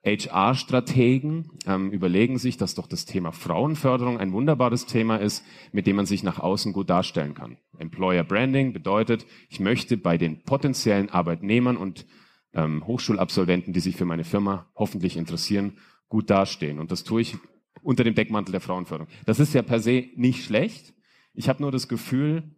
HR-Strategen 0.04 1.50
ähm, 1.66 1.90
überlegen 1.92 2.38
sich, 2.38 2.56
dass 2.56 2.74
doch 2.74 2.88
das 2.88 3.04
Thema 3.04 3.30
Frauenförderung 3.30 4.18
ein 4.18 4.32
wunderbares 4.32 4.86
Thema 4.86 5.16
ist, 5.16 5.44
mit 5.70 5.86
dem 5.86 5.96
man 5.96 6.06
sich 6.06 6.22
nach 6.24 6.40
außen 6.40 6.72
gut 6.72 6.90
darstellen 6.90 7.34
kann. 7.34 7.56
Employer 7.78 8.24
Branding 8.24 8.72
bedeutet, 8.72 9.26
ich 9.48 9.60
möchte 9.60 9.96
bei 9.96 10.18
den 10.18 10.42
potenziellen 10.42 11.08
Arbeitnehmern 11.08 11.76
und 11.76 12.04
ähm, 12.52 12.84
Hochschulabsolventen, 12.86 13.72
die 13.72 13.80
sich 13.80 13.96
für 13.96 14.04
meine 14.04 14.24
Firma 14.24 14.66
hoffentlich 14.74 15.16
interessieren, 15.16 15.78
gut 16.08 16.30
dastehen. 16.30 16.80
Und 16.80 16.90
das 16.90 17.04
tue 17.04 17.22
ich 17.22 17.36
unter 17.80 18.04
dem 18.04 18.14
Deckmantel 18.14 18.52
der 18.52 18.60
Frauenförderung. 18.60 19.12
Das 19.26 19.40
ist 19.40 19.54
ja 19.54 19.62
per 19.62 19.80
se 19.80 20.08
nicht 20.16 20.44
schlecht. 20.44 20.94
Ich 21.34 21.48
habe 21.48 21.62
nur 21.62 21.72
das 21.72 21.88
Gefühl, 21.88 22.56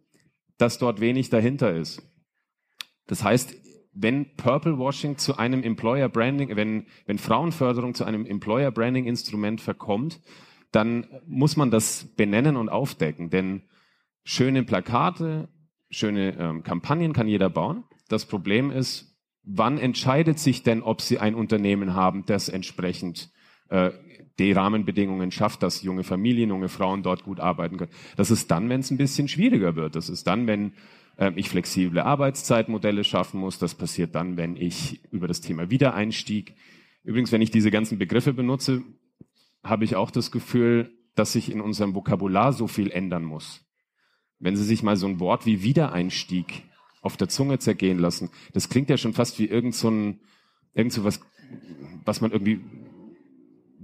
dass 0.57 0.77
dort 0.77 0.99
wenig 0.99 1.29
dahinter 1.29 1.73
ist. 1.73 2.01
Das 3.07 3.23
heißt, 3.23 3.55
wenn 3.93 4.35
Purple 4.35 4.77
Washing 4.77 5.17
zu 5.17 5.37
einem 5.37 5.63
Employer 5.63 6.09
Branding, 6.09 6.55
wenn, 6.55 6.87
wenn 7.05 7.17
Frauenförderung 7.17 7.93
zu 7.93 8.03
einem 8.03 8.25
Employer 8.25 8.71
Branding 8.71 9.05
Instrument 9.05 9.61
verkommt, 9.61 10.21
dann 10.71 11.07
muss 11.25 11.55
man 11.55 11.71
das 11.71 12.15
benennen 12.15 12.57
und 12.57 12.67
aufdecken. 12.67 13.29
Denn 13.29 13.63
schöne 14.25 14.63
Plakate, 14.63 15.47
schöne 15.89 16.37
ähm, 16.37 16.63
Kampagnen 16.63 17.13
kann 17.13 17.27
jeder 17.27 17.49
bauen. 17.49 17.85
Das 18.09 18.25
Problem 18.25 18.69
ist, 18.69 19.17
wann 19.43 19.77
entscheidet 19.77 20.39
sich 20.39 20.63
denn, 20.63 20.81
ob 20.81 20.99
Sie 20.99 21.19
ein 21.19 21.35
Unternehmen 21.35 21.93
haben, 21.93 22.25
das 22.25 22.49
entsprechend 22.49 23.31
äh, 23.69 23.91
die 24.39 24.51
Rahmenbedingungen 24.51 25.31
schafft, 25.31 25.63
dass 25.63 25.81
junge 25.81 26.03
Familien, 26.03 26.49
junge 26.49 26.69
Frauen 26.69 27.03
dort 27.03 27.23
gut 27.23 27.39
arbeiten 27.39 27.77
können. 27.77 27.91
Das 28.17 28.31
ist 28.31 28.51
dann, 28.51 28.69
wenn 28.69 28.81
es 28.81 28.91
ein 28.91 28.97
bisschen 28.97 29.27
schwieriger 29.27 29.75
wird. 29.75 29.95
Das 29.95 30.09
ist 30.09 30.27
dann, 30.27 30.47
wenn 30.47 30.73
äh, 31.17 31.31
ich 31.35 31.49
flexible 31.49 32.01
Arbeitszeitmodelle 32.01 33.03
schaffen 33.03 33.39
muss. 33.39 33.59
Das 33.59 33.75
passiert 33.75 34.15
dann, 34.15 34.37
wenn 34.37 34.55
ich 34.55 35.01
über 35.11 35.27
das 35.27 35.41
Thema 35.41 35.69
Wiedereinstieg. 35.69 36.55
Übrigens, 37.03 37.31
wenn 37.31 37.41
ich 37.41 37.51
diese 37.51 37.71
ganzen 37.71 37.97
Begriffe 37.97 38.33
benutze, 38.33 38.83
habe 39.63 39.85
ich 39.85 39.95
auch 39.95 40.11
das 40.11 40.31
Gefühl, 40.31 40.91
dass 41.15 41.31
sich 41.31 41.51
in 41.51 41.61
unserem 41.61 41.95
Vokabular 41.95 42.51
so 42.51 42.67
viel 42.67 42.91
ändern 42.91 43.23
muss. 43.23 43.61
Wenn 44.39 44.57
Sie 44.57 44.63
sich 44.63 44.83
mal 44.83 44.97
so 44.97 45.07
ein 45.07 45.19
Wort 45.19 45.45
wie 45.45 45.63
Wiedereinstieg 45.63 46.63
auf 47.01 47.15
der 47.15 47.29
Zunge 47.29 47.57
zergehen 47.59 47.99
lassen, 47.99 48.29
das 48.53 48.69
klingt 48.69 48.89
ja 48.89 48.97
schon 48.97 49.13
fast 49.13 49.39
wie 49.39 49.45
irgend 49.45 49.75
so 49.75 49.89
ein, 49.89 50.19
irgend 50.73 50.91
so 50.91 51.03
was, 51.05 51.21
was 52.03 52.19
man 52.19 52.31
irgendwie 52.31 52.59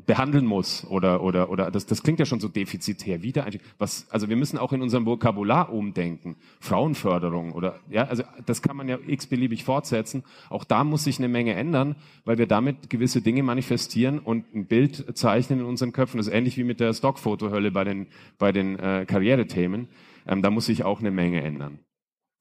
behandeln 0.06 0.46
muss 0.46 0.86
oder 0.86 1.22
oder 1.24 1.50
oder 1.50 1.72
das 1.72 1.86
das 1.86 2.04
klingt 2.04 2.20
ja 2.20 2.26
schon 2.26 2.40
so 2.40 2.48
defizitär. 2.48 3.22
Wieder 3.22 3.48
was 3.78 4.10
also 4.10 4.30
wir 4.30 4.36
müssen 4.36 4.58
auch 4.58 4.74
in 4.74 4.82
unserem 4.82 5.06
Vokabular 5.06 5.72
umdenken. 5.72 6.36
Frauenförderung 6.60 7.54
oder 7.54 7.80
ja 7.90 8.06
also 8.06 8.24
das 8.46 8.62
kann 8.62 8.78
man 8.78 8.88
ja 8.88 8.98
x-beliebig 9.06 9.64
fortsetzen. 9.64 10.24
Auch 10.50 10.64
da 10.64 10.84
muss 10.84 11.04
sich 11.04 11.20
eine 11.20 11.28
Menge 11.28 11.54
ändern 11.54 11.96
weil 12.26 12.38
wir 12.38 12.48
damit 12.48 12.90
gewisse 12.90 13.22
Dinge 13.22 13.44
manifestieren 13.44 14.20
und 14.20 14.54
ein 14.54 14.68
Bild 14.68 15.18
zeichnen 15.18 15.60
in 15.60 15.66
unseren 15.66 15.92
Köpfen. 15.92 16.18
Das 16.18 16.28
ist 16.28 16.34
ähnlich 16.34 16.58
wie 16.58 16.64
mit 16.64 16.80
der 16.80 16.94
Stockfotohölle 16.94 17.72
bei 17.72 17.84
den 17.84 18.08
bei 18.38 18.52
den 18.52 18.78
äh, 18.80 19.06
Karrierethemen. 19.08 19.90
Ähm, 20.28 20.42
da 20.42 20.50
muss 20.50 20.66
sich 20.66 20.84
auch 20.84 21.00
eine 21.00 21.12
Menge 21.12 21.42
ändern. 21.42 21.80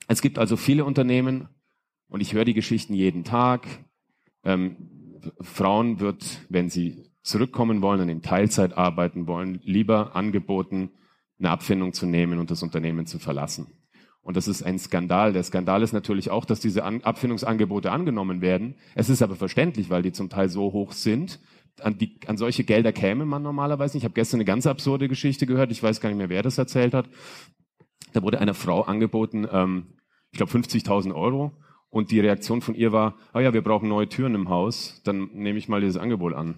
Es 0.08 0.22
gibt 0.22 0.38
also 0.38 0.56
viele 0.56 0.84
Unternehmen 0.84 1.48
und 2.08 2.20
ich 2.20 2.34
höre 2.34 2.44
die 2.44 2.54
Geschichten 2.54 2.94
jeden 2.94 3.24
Tag. 3.24 3.66
Ähm, 4.44 4.76
Frauen 5.40 6.00
wird, 6.00 6.40
wenn 6.48 6.68
sie 6.70 7.09
zurückkommen 7.22 7.82
wollen 7.82 8.00
und 8.00 8.08
in 8.08 8.22
Teilzeit 8.22 8.76
arbeiten 8.76 9.26
wollen, 9.26 9.60
lieber 9.62 10.16
angeboten, 10.16 10.90
eine 11.38 11.50
Abfindung 11.50 11.92
zu 11.92 12.06
nehmen 12.06 12.38
und 12.38 12.50
das 12.50 12.62
Unternehmen 12.62 13.06
zu 13.06 13.18
verlassen. 13.18 13.66
Und 14.22 14.36
das 14.36 14.48
ist 14.48 14.62
ein 14.62 14.78
Skandal. 14.78 15.32
Der 15.32 15.42
Skandal 15.42 15.82
ist 15.82 15.92
natürlich 15.92 16.30
auch, 16.30 16.44
dass 16.44 16.60
diese 16.60 16.84
An 16.84 17.02
Abfindungsangebote 17.02 17.90
angenommen 17.90 18.42
werden. 18.42 18.74
Es 18.94 19.08
ist 19.08 19.22
aber 19.22 19.34
verständlich, 19.34 19.88
weil 19.88 20.02
die 20.02 20.12
zum 20.12 20.28
Teil 20.28 20.48
so 20.50 20.72
hoch 20.72 20.92
sind. 20.92 21.40
An, 21.80 21.96
die, 21.96 22.20
an 22.26 22.36
solche 22.36 22.64
Gelder 22.64 22.92
käme 22.92 23.24
man 23.24 23.42
normalerweise 23.42 23.96
nicht. 23.96 24.02
Ich 24.02 24.04
habe 24.04 24.14
gestern 24.14 24.38
eine 24.38 24.44
ganz 24.44 24.66
absurde 24.66 25.08
Geschichte 25.08 25.46
gehört. 25.46 25.72
Ich 25.72 25.82
weiß 25.82 26.00
gar 26.00 26.10
nicht 26.10 26.18
mehr, 26.18 26.28
wer 26.28 26.42
das 26.42 26.58
erzählt 26.58 26.92
hat. 26.92 27.08
Da 28.12 28.22
wurde 28.22 28.40
einer 28.40 28.54
Frau 28.54 28.82
angeboten, 28.82 29.46
ähm, 29.50 29.94
ich 30.32 30.36
glaube 30.36 30.52
50.000 30.52 31.14
Euro. 31.14 31.52
Und 31.88 32.10
die 32.10 32.20
Reaktion 32.20 32.60
von 32.60 32.74
ihr 32.74 32.92
war, 32.92 33.16
oh 33.34 33.40
ja, 33.40 33.52
wir 33.52 33.62
brauchen 33.62 33.88
neue 33.88 34.08
Türen 34.08 34.34
im 34.34 34.48
Haus. 34.48 35.00
Dann 35.04 35.30
nehme 35.32 35.58
ich 35.58 35.68
mal 35.68 35.80
dieses 35.80 35.96
Angebot 35.96 36.34
an 36.34 36.56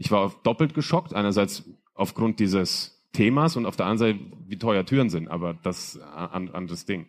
ich 0.00 0.10
war 0.10 0.34
doppelt 0.44 0.72
geschockt. 0.72 1.14
Einerseits 1.14 1.62
aufgrund 1.92 2.40
dieses 2.40 3.06
Themas 3.12 3.56
und 3.56 3.66
auf 3.66 3.76
der 3.76 3.84
anderen 3.84 3.98
Seite, 3.98 4.18
wie 4.46 4.56
teuer 4.56 4.86
Türen 4.86 5.10
sind. 5.10 5.28
Aber 5.28 5.52
das 5.52 5.96
ist 5.96 6.02
ein 6.02 6.48
anderes 6.54 6.86
Ding. 6.86 7.06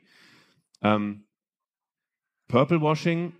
Ähm, 0.81 1.23
Purple 2.49 2.81
Washing, 2.81 3.31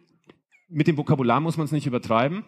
mit 0.70 0.88
dem 0.88 0.96
Vokabular 0.96 1.42
muss 1.42 1.58
man 1.58 1.66
es 1.66 1.74
nicht 1.74 1.86
übertreiben. 1.86 2.46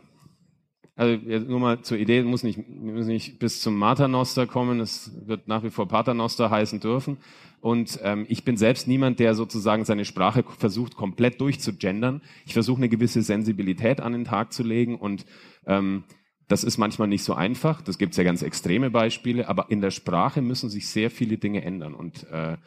Also 0.96 1.18
nur 1.18 1.60
mal 1.60 1.82
zur 1.82 1.98
Idee, 1.98 2.24
muss 2.24 2.44
nicht, 2.44 2.70
muss 2.70 3.06
nicht 3.06 3.38
bis 3.38 3.60
zum 3.62 3.78
Maternoster 3.78 4.48
kommen, 4.48 4.80
es 4.80 5.12
wird 5.28 5.48
nach 5.50 5.64
wie 5.64 5.72
vor 5.72 5.90
Paternoster 5.90 6.50
heißen 6.50 6.80
dürfen. 6.80 7.18
Und 7.60 8.00
ähm, 8.02 8.26
ich 8.30 8.46
bin 8.46 8.56
selbst 8.56 8.88
niemand, 8.88 9.20
der 9.20 9.36
sozusagen 9.36 9.84
seine 9.84 10.06
Sprache 10.06 10.46
versucht, 10.58 10.96
komplett 10.96 11.42
durchzugendern. 11.42 12.22
Ich 12.46 12.54
versuche 12.54 12.78
eine 12.78 12.90
gewisse 12.90 13.24
Sensibilität 13.24 14.00
an 14.00 14.14
den 14.14 14.24
Tag 14.24 14.54
zu 14.54 14.64
legen 14.64 14.98
und 14.98 15.26
ähm, 15.66 16.06
das 16.54 16.64
ist 16.64 16.78
manchmal 16.78 17.08
nicht 17.08 17.24
so 17.24 17.34
einfach. 17.34 17.82
Das 17.82 17.98
gibt 17.98 18.12
es 18.12 18.18
ja 18.18 18.24
ganz 18.24 18.44
extreme 18.44 18.92
Beispiele, 18.92 19.50
aber 19.50 19.72
in 19.72 19.82
der 19.82 19.90
Sprache 19.90 20.44
müssen 20.44 20.70
sich 20.70 20.88
sehr 20.88 21.10
viele 21.10 21.40
Dinge 21.40 21.64
ändern. 21.64 21.96
Und 21.96 22.30
äh, 22.30 22.58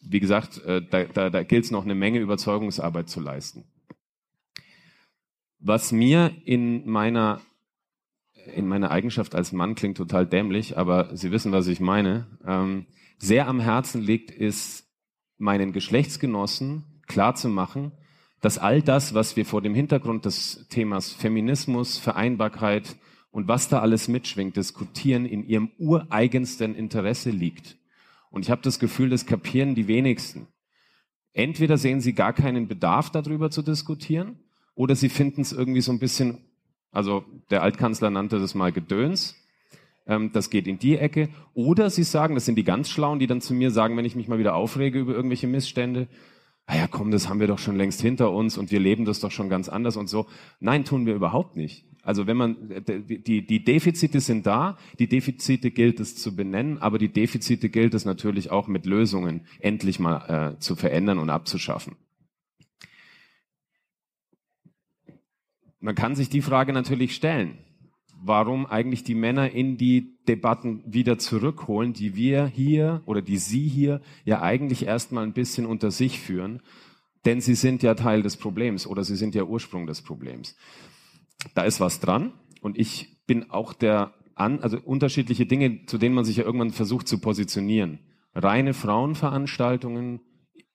wie 0.00 0.18
gesagt, 0.18 0.64
äh, 0.64 0.82
da, 0.82 1.04
da, 1.04 1.30
da 1.30 1.44
gilt 1.44 1.64
es 1.64 1.70
noch 1.70 1.84
eine 1.84 1.94
Menge 1.94 2.18
Überzeugungsarbeit 2.18 3.08
zu 3.08 3.20
leisten. 3.20 3.62
Was 5.60 5.92
mir 5.92 6.32
in 6.44 6.90
meiner 6.90 7.40
in 8.52 8.66
meiner 8.66 8.90
Eigenschaft 8.90 9.36
als 9.36 9.52
Mann 9.52 9.76
klingt 9.76 9.96
total 9.96 10.26
dämlich, 10.26 10.76
aber 10.76 11.16
Sie 11.16 11.30
wissen, 11.30 11.52
was 11.52 11.68
ich 11.68 11.78
meine. 11.78 12.26
Ähm, 12.44 12.86
sehr 13.18 13.46
am 13.46 13.60
Herzen 13.60 14.02
liegt, 14.02 14.32
ist 14.32 14.88
meinen 15.38 15.72
Geschlechtsgenossen 15.72 16.82
klarzumachen, 17.06 17.92
dass 18.40 18.58
all 18.58 18.82
das, 18.82 19.14
was 19.14 19.36
wir 19.36 19.46
vor 19.46 19.62
dem 19.62 19.74
Hintergrund 19.74 20.24
des 20.24 20.66
Themas 20.68 21.12
Feminismus, 21.12 21.98
Vereinbarkeit, 21.98 22.96
und 23.30 23.48
was 23.48 23.68
da 23.68 23.80
alles 23.80 24.08
mitschwingt, 24.08 24.56
diskutieren, 24.56 25.26
in 25.26 25.46
ihrem 25.46 25.70
ureigensten 25.78 26.74
Interesse 26.74 27.30
liegt. 27.30 27.76
Und 28.30 28.42
ich 28.42 28.50
habe 28.50 28.62
das 28.62 28.78
Gefühl, 28.78 29.10
das 29.10 29.26
kapieren 29.26 29.74
die 29.74 29.88
wenigsten. 29.88 30.48
Entweder 31.32 31.76
sehen 31.76 32.00
sie 32.00 32.14
gar 32.14 32.32
keinen 32.32 32.66
Bedarf 32.66 33.10
darüber 33.10 33.50
zu 33.50 33.62
diskutieren, 33.62 34.40
oder 34.74 34.94
sie 34.94 35.08
finden 35.08 35.40
es 35.40 35.52
irgendwie 35.52 35.80
so 35.80 35.92
ein 35.92 35.98
bisschen, 35.98 36.38
also 36.92 37.24
der 37.50 37.62
Altkanzler 37.62 38.10
nannte 38.10 38.38
das 38.38 38.54
mal 38.54 38.72
Gedöns, 38.72 39.36
ähm, 40.06 40.32
das 40.32 40.50
geht 40.50 40.66
in 40.66 40.78
die 40.78 40.96
Ecke, 40.96 41.28
oder 41.54 41.90
sie 41.90 42.04
sagen, 42.04 42.34
das 42.34 42.44
sind 42.44 42.56
die 42.56 42.64
ganz 42.64 42.90
Schlauen, 42.90 43.18
die 43.18 43.26
dann 43.26 43.40
zu 43.40 43.54
mir 43.54 43.70
sagen, 43.70 43.96
wenn 43.96 44.04
ich 44.04 44.16
mich 44.16 44.28
mal 44.28 44.38
wieder 44.38 44.54
aufrege 44.54 44.98
über 44.98 45.14
irgendwelche 45.14 45.46
Missstände, 45.46 46.08
naja, 46.68 46.84
ah 46.84 46.88
komm, 46.90 47.10
das 47.10 47.28
haben 47.28 47.40
wir 47.40 47.46
doch 47.46 47.58
schon 47.58 47.76
längst 47.76 48.00
hinter 48.00 48.32
uns 48.32 48.58
und 48.58 48.70
wir 48.70 48.80
leben 48.80 49.04
das 49.04 49.20
doch 49.20 49.30
schon 49.30 49.48
ganz 49.48 49.68
anders 49.68 49.96
und 49.96 50.08
so. 50.08 50.26
Nein, 50.58 50.84
tun 50.84 51.06
wir 51.06 51.14
überhaupt 51.14 51.56
nicht. 51.56 51.84
Also 52.02 52.26
wenn 52.26 52.36
man, 52.36 52.84
die, 52.86 53.46
die 53.46 53.64
Defizite 53.64 54.20
sind 54.20 54.46
da, 54.46 54.76
die 54.98 55.08
Defizite 55.08 55.70
gilt 55.70 56.00
es 56.00 56.16
zu 56.16 56.36
benennen, 56.36 56.78
aber 56.78 56.98
die 56.98 57.12
Defizite 57.12 57.68
gilt 57.68 57.94
es 57.94 58.04
natürlich 58.04 58.50
auch 58.50 58.68
mit 58.68 58.86
Lösungen 58.86 59.46
endlich 59.60 59.98
mal 59.98 60.54
äh, 60.54 60.58
zu 60.60 60.76
verändern 60.76 61.18
und 61.18 61.30
abzuschaffen. 61.30 61.96
Man 65.80 65.94
kann 65.94 66.14
sich 66.14 66.28
die 66.28 66.42
Frage 66.42 66.72
natürlich 66.72 67.14
stellen, 67.14 67.58
warum 68.22 68.66
eigentlich 68.66 69.04
die 69.04 69.14
Männer 69.14 69.50
in 69.50 69.76
die 69.76 70.16
Debatten 70.26 70.82
wieder 70.86 71.18
zurückholen, 71.18 71.92
die 71.92 72.16
wir 72.16 72.46
hier 72.46 73.02
oder 73.06 73.22
die 73.22 73.38
Sie 73.38 73.68
hier 73.68 74.00
ja 74.24 74.42
eigentlich 74.42 74.86
erstmal 74.86 75.24
ein 75.24 75.32
bisschen 75.32 75.66
unter 75.66 75.90
sich 75.90 76.20
führen, 76.20 76.62
denn 77.24 77.40
sie 77.40 77.54
sind 77.54 77.82
ja 77.82 77.94
Teil 77.94 78.22
des 78.22 78.36
Problems 78.36 78.86
oder 78.86 79.04
sie 79.04 79.16
sind 79.16 79.34
ja 79.34 79.44
Ursprung 79.44 79.86
des 79.86 80.02
Problems 80.02 80.56
da 81.54 81.62
ist 81.62 81.80
was 81.80 82.00
dran. 82.00 82.32
Und 82.60 82.78
ich 82.78 83.24
bin 83.26 83.50
auch 83.50 83.72
der 83.72 84.14
an, 84.34 84.60
also 84.60 84.78
unterschiedliche 84.78 85.46
Dinge, 85.46 85.86
zu 85.86 85.98
denen 85.98 86.14
man 86.14 86.24
sich 86.24 86.36
ja 86.36 86.44
irgendwann 86.44 86.70
versucht 86.70 87.08
zu 87.08 87.18
positionieren. 87.18 88.00
Reine 88.34 88.74
Frauenveranstaltungen 88.74 90.20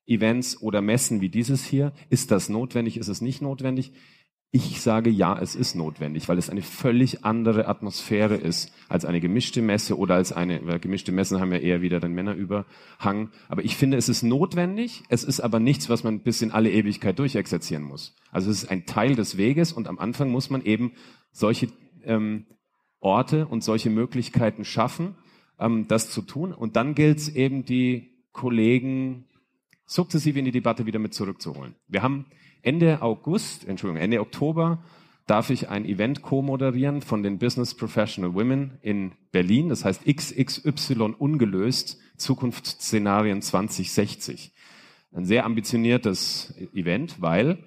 Events 0.08 0.62
oder 0.62 0.82
Messen 0.82 1.22
wie 1.22 1.30
dieses 1.30 1.64
hier. 1.64 1.94
Ist 2.10 2.32
das 2.32 2.50
notwendig? 2.50 2.98
Ist 2.98 3.08
es 3.08 3.22
nicht 3.22 3.42
notwendig? 3.42 3.94
Ich 4.54 4.82
sage 4.82 5.10
ja, 5.10 5.40
es 5.40 5.56
ist 5.56 5.76
notwendig, 5.76 6.28
weil 6.28 6.38
es 6.38 6.50
eine 6.50 6.62
völlig 6.62 7.24
andere 7.24 7.70
Atmosphäre 7.70 8.36
ist 8.36 8.74
als 8.90 9.06
eine 9.06 9.22
gemischte 9.22 9.62
Messe 9.62 9.98
oder 9.98 10.16
als 10.16 10.34
eine, 10.34 10.60
weil 10.66 10.80
gemischte 10.80 11.14
Messen 11.14 11.40
haben 11.40 11.54
ja 11.54 11.60
eher 11.60 11.82
wieder 11.82 12.02
den 12.02 12.12
Männerüberhang. 12.12 13.30
Aber 13.48 13.64
ich 13.64 13.78
finde, 13.78 13.96
es 13.96 14.10
ist 14.10 14.24
notwendig. 14.24 15.04
Es 15.08 15.24
ist 15.24 15.40
aber 15.40 15.62
nichts, 15.62 15.90
was 15.90 16.04
man 16.04 16.20
bis 16.20 16.42
in 16.42 16.52
alle 16.52 16.70
Ewigkeit 16.70 17.18
durchexerzieren 17.18 17.86
muss. 17.86 18.14
Also 18.30 18.52
es 18.52 18.64
ist 18.64 18.70
ein 18.70 18.86
Teil 18.86 19.16
des 19.16 19.38
Weges 19.38 19.72
und 19.72 19.88
am 19.88 20.00
Anfang 20.00 20.30
muss 20.30 20.50
man 20.50 20.66
eben 20.66 20.92
solche 21.32 21.70
ähm, 22.04 22.46
Orte 23.00 23.48
und 23.48 23.64
solche 23.64 23.90
Möglichkeiten 23.90 24.66
schaffen, 24.66 25.16
ähm, 25.60 25.88
das 25.88 26.10
zu 26.10 26.24
tun. 26.24 26.54
Und 26.54 26.76
dann 26.76 26.94
gilt 26.94 27.20
es 27.20 27.30
eben, 27.30 27.64
die 27.64 28.26
Kollegen 28.34 29.30
sukzessive 29.86 30.40
in 30.40 30.46
die 30.46 30.52
Debatte 30.52 30.86
wieder 30.86 31.00
mit 31.00 31.14
zurückzuholen. 31.14 31.76
Wir 31.88 32.04
haben 32.04 32.26
Ende 32.62 33.02
August, 33.02 33.68
Entschuldigung, 33.68 34.02
Ende 34.02 34.22
Oktober 34.22 34.84
darf 35.28 35.50
ich 35.50 35.70
ein 35.70 35.86
Event 35.86 36.22
co-moderieren 36.22 37.02
von 37.02 37.24
den 37.24 37.38
Business 37.38 37.74
Professional 37.74 38.34
Women 38.34 38.78
in 38.82 39.14
Berlin. 39.32 39.70
Das 39.70 39.86
heißt 39.86 40.06
XXY 40.06 41.16
ungelöst, 41.18 42.00
Zukunftsszenarien 42.18 43.42
2060. 43.42 44.52
Ein 45.14 45.26
sehr 45.26 45.46
ambitioniertes 45.46 46.54
Event, 46.74 47.22
weil 47.22 47.58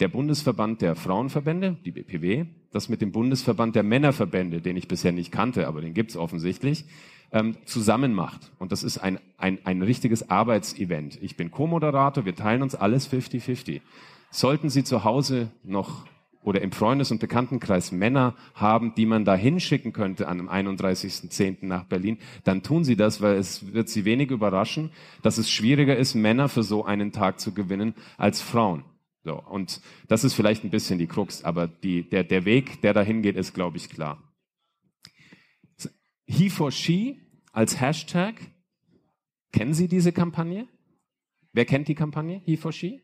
der 0.00 0.08
Bundesverband 0.08 0.82
der 0.82 0.96
Frauenverbände, 0.96 1.76
die 1.84 1.92
BPW, 1.92 2.46
das 2.72 2.88
mit 2.88 3.00
dem 3.00 3.12
Bundesverband 3.12 3.76
der 3.76 3.82
Männerverbände, 3.82 4.60
den 4.60 4.76
ich 4.76 4.88
bisher 4.88 5.12
nicht 5.12 5.30
kannte, 5.30 5.68
aber 5.68 5.80
den 5.80 5.94
gibt's 5.94 6.16
offensichtlich, 6.16 6.86
ähm, 7.30 7.56
zusammen 7.66 8.12
macht. 8.12 8.52
Und 8.58 8.72
das 8.72 8.82
ist 8.82 8.98
ein, 8.98 9.18
ein, 9.38 9.58
ein 9.64 9.82
richtiges 9.82 10.30
Arbeitsevent. 10.30 11.18
Ich 11.22 11.36
bin 11.36 11.50
Co-Moderator, 11.50 12.24
wir 12.24 12.34
teilen 12.34 12.62
uns 12.62 12.74
alles 12.74 13.10
50-50. 13.10 13.80
Sollten 14.32 14.70
Sie 14.70 14.82
zu 14.82 15.04
Hause 15.04 15.50
noch 15.62 16.06
oder 16.42 16.62
im 16.62 16.72
Freundes- 16.72 17.10
und 17.10 17.20
Bekanntenkreis 17.20 17.92
Männer 17.92 18.34
haben, 18.54 18.94
die 18.94 19.06
man 19.06 19.24
da 19.24 19.36
hinschicken 19.36 19.92
könnte 19.92 20.26
an 20.26 20.38
dem 20.38 20.48
31.10. 20.48 21.58
nach 21.66 21.84
Berlin, 21.84 22.18
dann 22.42 22.62
tun 22.62 22.82
Sie 22.82 22.96
das, 22.96 23.20
weil 23.20 23.36
es 23.36 23.72
wird 23.74 23.88
Sie 23.88 24.04
wenig 24.04 24.30
überraschen, 24.30 24.90
dass 25.22 25.38
es 25.38 25.50
schwieriger 25.50 25.96
ist, 25.96 26.14
Männer 26.14 26.48
für 26.48 26.62
so 26.62 26.84
einen 26.84 27.12
Tag 27.12 27.40
zu 27.40 27.52
gewinnen 27.52 27.94
als 28.16 28.40
Frauen. 28.40 28.84
So, 29.22 29.40
und 29.40 29.80
das 30.08 30.24
ist 30.24 30.34
vielleicht 30.34 30.64
ein 30.64 30.70
bisschen 30.70 30.98
die 30.98 31.06
Krux, 31.06 31.44
aber 31.44 31.68
die, 31.68 32.08
der, 32.08 32.24
der 32.24 32.44
Weg, 32.44 32.80
der 32.80 32.92
dahin 32.92 33.22
geht, 33.22 33.36
ist, 33.36 33.54
glaube 33.54 33.76
ich, 33.76 33.88
klar. 33.88 34.18
He 36.26 36.50
for 36.50 36.72
She 36.72 37.20
als 37.52 37.80
Hashtag. 37.80 38.34
Kennen 39.52 39.74
Sie 39.74 39.86
diese 39.86 40.12
Kampagne? 40.12 40.66
Wer 41.52 41.66
kennt 41.66 41.86
die 41.86 41.94
Kampagne 41.94 42.40
He 42.46 42.56
for 42.56 42.72
She? 42.72 43.02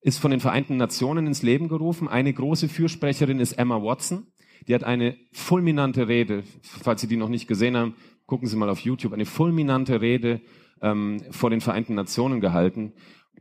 Ist 0.00 0.18
von 0.18 0.30
den 0.30 0.40
Vereinten 0.40 0.76
Nationen 0.76 1.26
ins 1.26 1.42
Leben 1.42 1.68
gerufen. 1.68 2.08
Eine 2.08 2.32
große 2.32 2.68
Fürsprecherin 2.68 3.40
ist 3.40 3.54
Emma 3.54 3.82
Watson. 3.82 4.26
Die 4.66 4.74
hat 4.74 4.84
eine 4.84 5.16
fulminante 5.32 6.08
Rede, 6.08 6.44
falls 6.62 7.00
Sie 7.00 7.08
die 7.08 7.16
noch 7.16 7.28
nicht 7.28 7.48
gesehen 7.48 7.76
haben, 7.76 7.94
gucken 8.26 8.48
Sie 8.48 8.56
mal 8.56 8.68
auf 8.68 8.80
YouTube, 8.80 9.12
eine 9.12 9.24
fulminante 9.24 10.00
Rede 10.00 10.40
ähm, 10.82 11.20
vor 11.30 11.50
den 11.50 11.60
Vereinten 11.60 11.94
Nationen 11.94 12.40
gehalten, 12.40 12.92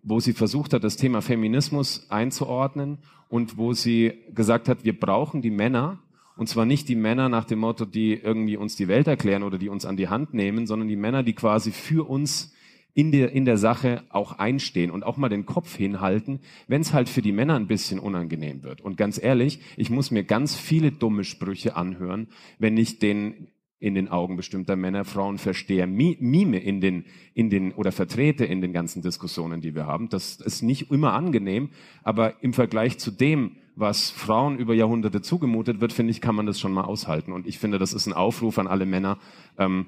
wo 0.03 0.19
sie 0.19 0.33
versucht 0.33 0.73
hat, 0.73 0.83
das 0.83 0.97
Thema 0.97 1.21
Feminismus 1.21 2.09
einzuordnen 2.09 2.99
und 3.29 3.57
wo 3.57 3.73
sie 3.73 4.13
gesagt 4.33 4.69
hat, 4.69 4.85
wir 4.85 4.97
brauchen 4.97 5.41
die 5.41 5.51
Männer, 5.51 5.99
und 6.37 6.47
zwar 6.47 6.65
nicht 6.65 6.87
die 6.87 6.95
Männer 6.95 7.29
nach 7.29 7.45
dem 7.45 7.59
Motto, 7.59 7.85
die 7.85 8.13
irgendwie 8.13 8.57
uns 8.57 8.75
die 8.75 8.87
Welt 8.87 9.07
erklären 9.07 9.43
oder 9.43 9.57
die 9.57 9.69
uns 9.69 9.85
an 9.85 9.97
die 9.97 10.07
Hand 10.07 10.33
nehmen, 10.33 10.67
sondern 10.67 10.87
die 10.87 10.95
Männer, 10.95 11.23
die 11.23 11.33
quasi 11.33 11.71
für 11.71 12.07
uns 12.07 12.53
in 12.97 13.11
der, 13.11 13.31
in 13.31 13.45
der 13.45 13.59
Sache 13.59 14.01
auch 14.09 14.39
einstehen 14.39 14.89
und 14.89 15.03
auch 15.03 15.17
mal 15.17 15.29
den 15.29 15.45
Kopf 15.45 15.75
hinhalten, 15.75 16.39
wenn 16.67 16.81
es 16.81 16.93
halt 16.93 17.09
für 17.09 17.21
die 17.21 17.31
Männer 17.31 17.53
ein 17.53 17.67
bisschen 17.67 17.99
unangenehm 17.99 18.63
wird. 18.63 18.81
Und 18.81 18.97
ganz 18.97 19.21
ehrlich, 19.21 19.59
ich 19.77 19.91
muss 19.91 20.09
mir 20.09 20.23
ganz 20.23 20.55
viele 20.55 20.91
dumme 20.91 21.23
Sprüche 21.23 21.75
anhören, 21.75 22.27
wenn 22.57 22.75
ich 22.75 22.97
den 22.97 23.49
in 23.77 23.93
den 23.93 24.07
Augen 24.07 24.35
bestimmter 24.35 24.75
Männer, 24.75 25.05
Frauen 25.05 25.37
verstehe, 25.37 25.85
mime 25.85 26.57
in 26.57 26.81
den, 26.81 27.05
in 27.35 27.51
den, 27.51 27.71
oder 27.73 27.91
vertrete 27.91 28.45
in 28.45 28.61
den 28.61 28.73
ganzen 28.73 29.03
Diskussionen, 29.03 29.61
die 29.61 29.75
wir 29.75 29.85
haben. 29.85 30.09
Das 30.09 30.37
ist 30.37 30.63
nicht 30.63 30.89
immer 30.89 31.13
angenehm, 31.13 31.69
aber 32.01 32.41
im 32.41 32.53
Vergleich 32.53 32.97
zu 32.97 33.11
dem, 33.11 33.57
was 33.75 34.09
Frauen 34.09 34.57
über 34.57 34.73
Jahrhunderte 34.73 35.21
zugemutet 35.21 35.81
wird, 35.81 35.93
finde 35.93 36.09
ich, 36.09 36.19
kann 36.19 36.33
man 36.33 36.47
das 36.47 36.59
schon 36.59 36.73
mal 36.73 36.85
aushalten. 36.85 37.31
Und 37.31 37.45
ich 37.45 37.59
finde, 37.59 37.77
das 37.77 37.93
ist 37.93 38.07
ein 38.07 38.13
Aufruf 38.13 38.57
an 38.57 38.65
alle 38.65 38.87
Männer, 38.87 39.19
ähm, 39.59 39.85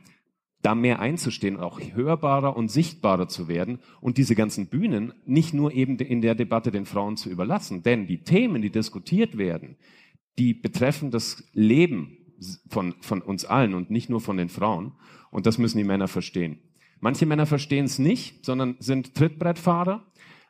da 0.62 0.76
mehr 0.76 1.00
einzustehen, 1.00 1.58
auch 1.58 1.80
hörbarer 1.80 2.58
und 2.58 2.70
sichtbarer 2.70 3.28
zu 3.28 3.48
werden 3.48 3.80
und 4.02 4.18
diese 4.18 4.36
ganzen 4.36 4.68
Bühnen 4.68 5.14
nicht 5.26 5.54
nur 5.54 5.72
eben 5.74 5.98
in 5.98 6.22
der 6.22 6.36
Debatte 6.36 6.72
den 6.72 6.86
Frauen 6.86 7.16
zu 7.16 7.30
überlassen. 7.30 7.82
Denn 7.84 8.08
die 8.08 8.24
Themen, 8.24 8.62
die 8.62 8.70
diskutiert 8.70 9.38
werden, 9.38 9.78
die 10.38 10.54
betreffen 10.54 11.12
das 11.12 11.44
Leben 11.54 12.18
von, 12.70 12.96
von 13.02 13.22
uns 13.22 13.46
allen 13.46 13.74
und 13.74 13.90
nicht 13.90 14.10
nur 14.10 14.22
von 14.22 14.38
den 14.38 14.50
Frauen. 14.50 14.94
Und 15.32 15.46
das 15.46 15.58
müssen 15.58 15.78
die 15.78 15.84
Männer 15.84 16.08
verstehen. 16.08 16.60
Manche 17.00 17.26
Männer 17.26 17.46
verstehen 17.46 17.86
es 17.86 18.00
nicht, 18.00 18.46
sondern 18.46 18.76
sind 18.80 19.16
Trittbrettfahrer. 19.16 20.06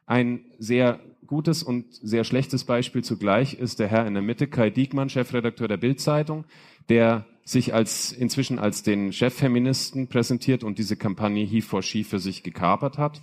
Ein 0.07 0.45
sehr 0.57 0.99
gutes 1.27 1.61
und 1.61 1.85
sehr 1.93 2.23
schlechtes 2.23 2.63
Beispiel 2.63 3.03
zugleich 3.03 3.53
ist 3.53 3.79
der 3.79 3.87
Herr 3.87 4.07
in 4.07 4.15
der 4.15 4.23
Mitte, 4.23 4.47
Kai 4.47 4.71
Diekmann, 4.71 5.09
Chefredakteur 5.09 5.67
der 5.67 5.77
Bildzeitung, 5.77 6.45
der 6.89 7.27
sich 7.49 7.73
als 7.73 8.11
inzwischen 8.11 8.59
als 8.59 8.83
den 8.83 9.11
Cheffeministen 9.11 10.07
präsentiert 10.07 10.63
und 10.63 10.77
diese 10.77 10.95
Kampagne 10.95 11.43
He 11.43 11.61
for 11.61 11.81
She 11.81 12.03
für 12.03 12.19
sich 12.19 12.43
gekapert 12.43 12.99
hat. 12.99 13.21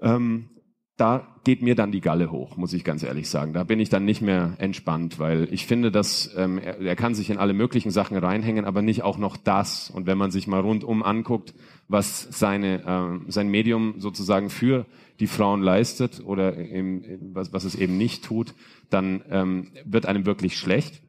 Ähm, 0.00 0.48
da 0.96 1.26
geht 1.44 1.62
mir 1.62 1.74
dann 1.74 1.92
die 1.92 2.00
Galle 2.00 2.30
hoch, 2.30 2.56
muss 2.56 2.72
ich 2.72 2.84
ganz 2.84 3.02
ehrlich 3.02 3.28
sagen. 3.28 3.52
Da 3.52 3.64
bin 3.64 3.80
ich 3.80 3.88
dann 3.88 4.04
nicht 4.04 4.20
mehr 4.20 4.54
entspannt, 4.58 5.18
weil 5.18 5.48
ich 5.52 5.66
finde, 5.66 5.90
dass 5.90 6.30
ähm, 6.36 6.58
er, 6.58 6.78
er 6.78 6.96
kann 6.96 7.14
sich 7.14 7.30
in 7.30 7.38
alle 7.38 7.52
möglichen 7.52 7.90
Sachen 7.90 8.16
reinhängen, 8.16 8.64
aber 8.64 8.82
nicht 8.82 9.02
auch 9.02 9.18
noch 9.18 9.36
das. 9.36 9.90
Und 9.90 10.06
wenn 10.06 10.18
man 10.18 10.30
sich 10.30 10.46
mal 10.46 10.60
rundum 10.60 11.02
anguckt, 11.02 11.54
was 11.88 12.26
seine 12.30 12.84
äh, 13.26 13.30
sein 13.30 13.48
Medium 13.48 13.94
sozusagen 13.98 14.48
für 14.48 14.86
die 15.20 15.26
Frauen 15.26 15.62
leistet 15.62 16.22
oder 16.24 16.54
im, 16.54 17.02
was, 17.34 17.52
was 17.52 17.64
es 17.64 17.74
eben 17.74 17.98
nicht 17.98 18.24
tut, 18.24 18.54
dann 18.88 19.22
ähm, 19.30 19.68
wird 19.84 20.06
einem 20.06 20.24
wirklich 20.24 20.56
schlecht. 20.56 21.02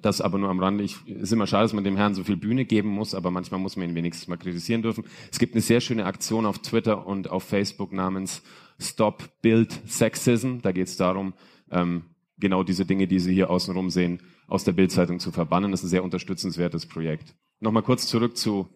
Das 0.00 0.22
aber 0.22 0.38
nur 0.38 0.48
am 0.48 0.58
Rande. 0.58 0.84
Ich, 0.84 1.06
ist 1.06 1.32
immer 1.32 1.46
schade, 1.46 1.64
dass 1.64 1.74
man 1.74 1.84
dem 1.84 1.96
Herrn 1.96 2.14
so 2.14 2.24
viel 2.24 2.38
Bühne 2.38 2.64
geben 2.64 2.88
muss, 2.88 3.14
aber 3.14 3.30
manchmal 3.30 3.60
muss 3.60 3.76
man 3.76 3.90
ihn 3.90 3.94
wenigstens 3.94 4.26
mal 4.26 4.38
kritisieren 4.38 4.80
dürfen. 4.80 5.04
Es 5.30 5.38
gibt 5.38 5.54
eine 5.54 5.60
sehr 5.60 5.82
schöne 5.82 6.06
Aktion 6.06 6.46
auf 6.46 6.60
Twitter 6.60 7.06
und 7.06 7.30
auf 7.30 7.42
Facebook 7.42 7.92
namens 7.92 8.42
Stop 8.80 9.28
Build 9.42 9.82
Sexism. 9.86 10.60
Da 10.62 10.72
geht 10.72 10.86
es 10.86 10.96
darum, 10.96 11.34
ähm, 11.70 12.04
genau 12.38 12.62
diese 12.62 12.86
Dinge, 12.86 13.06
die 13.06 13.18
Sie 13.18 13.34
hier 13.34 13.50
außenrum 13.50 13.90
sehen, 13.90 14.22
aus 14.46 14.64
der 14.64 14.72
Bildzeitung 14.72 15.18
zu 15.18 15.30
verbannen. 15.30 15.70
Das 15.70 15.80
ist 15.80 15.86
ein 15.86 15.90
sehr 15.90 16.04
unterstützenswertes 16.04 16.86
Projekt. 16.86 17.34
Nochmal 17.60 17.82
kurz 17.82 18.06
zurück 18.06 18.38
zu 18.38 18.68